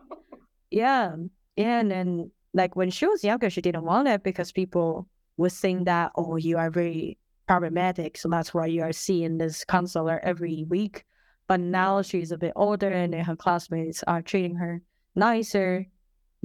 yeah, 0.73 1.15
yeah. 1.57 1.79
And 1.79 1.93
then, 1.93 2.33
like, 2.53 2.75
when 2.75 2.91
she 2.91 3.07
was 3.07 3.23
younger, 3.23 3.49
she 3.49 3.61
didn't 3.61 3.85
want 3.85 4.09
it 4.09 4.25
because 4.25 4.51
people 4.51 5.07
would 5.37 5.53
think 5.53 5.85
that, 5.85 6.11
oh, 6.17 6.35
you 6.35 6.59
are 6.59 6.71
very 6.71 7.17
problematic. 7.47 8.19
So 8.19 8.29
that's 8.29 8.53
why 8.53 8.67
you 8.67 8.83
are 8.83 8.93
seeing 8.93 9.39
this 9.39 9.65
counselor 9.65 10.19
every 10.25 10.65
week. 10.69 11.05
But 11.47 11.61
now 11.61 12.03
she's 12.03 12.33
a 12.33 12.39
bit 12.39 12.55
older 12.57 12.89
and 12.89 13.13
then 13.13 13.25
her 13.25 13.37
classmates 13.37 14.03
are 14.09 14.23
treating 14.23 14.57
her 14.57 14.83
nicer. 15.15 15.81
Mm-hmm. 15.81 15.89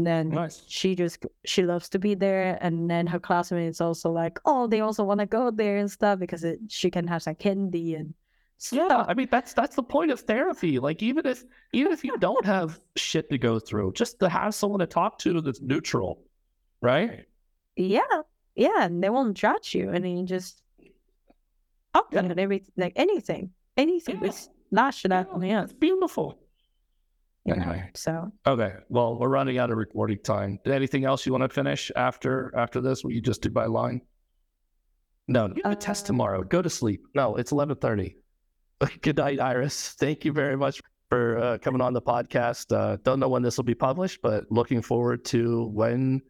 Then 0.04 0.30
Nice. 0.30 0.64
she 0.68 0.96
just, 0.96 1.26
she 1.46 1.64
loves 1.64 1.90
to 1.90 2.00
be 2.00 2.14
there. 2.14 2.58
And 2.62 2.90
then 2.90 3.08
her 3.08 3.20
classmates 3.20 3.82
also 3.82 4.12
like, 4.12 4.40
oh, 4.46 4.68
they 4.68 4.82
also 4.82 5.04
want 5.04 5.20
to 5.22 5.26
go 5.26 5.50
there 5.50 5.78
and 5.78 5.90
stuff 5.90 6.20
because 6.20 6.44
it, 6.44 6.60
she 6.70 6.92
can 6.92 7.08
have 7.08 7.24
some 7.24 7.36
candy 7.36 7.96
and 7.96 8.14
Yeah. 8.72 9.06
I 9.08 9.14
mean 9.16 9.28
that's 9.32 9.54
that's 9.54 9.76
the 9.76 9.84
point 9.84 10.12
of 10.12 10.20
therapy. 10.22 10.80
Like 10.80 11.02
even 11.04 11.26
if 11.26 11.44
even 11.74 11.92
if 11.94 12.04
you 12.04 12.18
don't 12.18 12.46
have 12.46 12.80
shit 12.96 13.30
to 13.30 13.38
go 13.38 13.60
through, 13.60 13.94
just 13.94 14.20
to 14.20 14.30
have 14.30 14.54
someone 14.54 14.80
to 14.82 14.88
talk 14.88 15.18
to 15.20 15.42
that's 15.42 15.62
neutral, 15.62 16.22
right? 16.82 17.26
Yeah, 17.76 18.22
yeah, 18.56 18.86
and 18.86 19.04
they 19.04 19.10
won't 19.10 19.38
judge 19.38 19.76
you, 19.76 19.90
and 19.92 20.06
you 20.08 20.26
just 20.26 20.62
talk 21.94 22.10
to 22.12 22.16
them 22.16 22.32
and 22.32 22.40
everything, 22.40 22.74
like 22.78 22.94
anything, 22.96 23.52
anything. 23.78 24.20
Yeah. 24.22 24.28
It's 24.30 24.50
lash 24.72 25.06
it 25.06 25.12
out. 25.12 25.28
Yeah. 25.42 25.64
It's 25.64 25.74
beautiful. 25.74 26.40
Anyway, 27.48 27.90
So 27.96 28.32
okay. 28.46 28.74
Well, 28.90 29.18
we're 29.18 29.30
running 29.30 29.58
out 29.58 29.72
of 29.72 29.78
recording 29.78 30.20
time. 30.24 30.60
Anything 30.66 31.06
else 31.06 31.26
you 31.26 31.32
want 31.32 31.44
to 31.44 31.50
finish 31.50 31.92
after 31.96 32.52
after 32.56 32.82
this? 32.82 33.04
Will 33.04 33.12
you 33.12 33.22
just 33.22 33.42
do 33.42 33.50
by 33.50 33.66
line? 33.66 34.02
No, 35.28 35.48
you 35.56 35.62
have 35.64 35.74
a 35.74 35.76
test 35.76 36.06
Uh, 36.06 36.08
tomorrow. 36.08 36.44
Go 36.44 36.62
to 36.62 36.70
sleep. 36.70 37.02
No, 37.16 37.36
it's 37.36 37.52
eleven 37.52 37.76
thirty. 37.78 38.18
Good 39.02 39.18
night, 39.18 39.40
Iris. 39.40 39.96
Thank 40.00 40.26
you 40.26 40.32
very 40.34 40.56
much 40.58 40.82
for 41.10 41.38
uh, 41.40 41.58
coming 41.60 41.82
on 41.82 41.94
the 41.94 42.02
podcast. 42.02 42.76
Uh, 42.76 42.98
don't 43.04 43.20
know 43.20 43.30
when 43.30 43.42
this 43.44 43.58
will 43.58 43.64
be 43.64 43.76
published, 43.76 44.22
but 44.22 44.44
looking 44.52 44.82
forward 44.82 45.24
to 45.26 45.66
when 45.74 46.22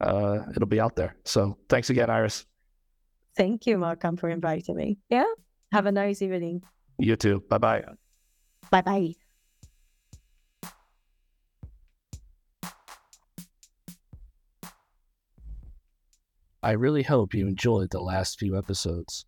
uh, 0.00 0.40
it'll 0.54 0.66
be 0.68 0.80
out 0.80 0.96
there. 0.96 1.16
So 1.24 1.56
thanks 1.68 1.90
again, 1.90 2.10
Iris. 2.10 2.46
thank 3.36 3.66
you, 3.66 3.78
Malcolm, 3.78 4.16
for 4.16 4.28
inviting 4.28 4.76
me. 4.76 4.98
Yeah. 5.08 5.24
Have 5.72 5.86
a 5.86 5.92
nice 5.92 6.20
evening. 6.22 6.62
You 6.98 7.16
too. 7.16 7.42
Bye 7.48 7.58
bye. 7.58 7.84
Bye 8.70 8.82
bye. 8.82 9.14
I 16.64 16.70
really 16.70 17.02
hope 17.02 17.34
you 17.34 17.46
enjoyed 17.46 17.90
the 17.90 18.00
last 18.00 18.38
few 18.38 18.56
episodes. 18.56 19.26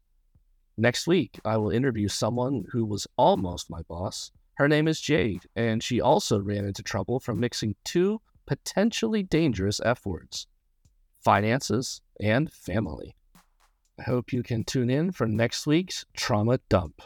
Next 0.79 1.07
week, 1.07 1.39
I 1.45 1.59
will 1.59 1.69
interview 1.69 2.09
someone 2.09 2.65
who 2.73 2.87
was 2.87 3.07
almost 3.19 3.69
my 3.69 3.83
boss. 3.83 4.31
Her 4.55 4.69
name 4.69 4.89
is 4.89 5.03
Jade, 5.03 5.43
and 5.55 5.83
she 5.83 6.01
also 6.01 6.41
ran 6.41 6.65
into 6.65 6.83
trouble 6.83 7.21
from 7.21 7.39
mixing 7.39 7.75
two 7.85 8.23
potentially 8.47 9.23
dangerous 9.23 9.83
F 9.85 10.07
words 10.07 10.47
finances 11.23 12.01
and 12.19 12.51
family. 12.51 13.15
I 14.01 14.05
hope 14.05 14.33
you 14.33 14.43
can 14.43 14.65
tune 14.65 14.89
in 14.89 15.13
for 15.13 15.27
next 15.27 15.67
week's 15.67 16.07
Trauma 16.17 16.61
Dump. 16.71 17.03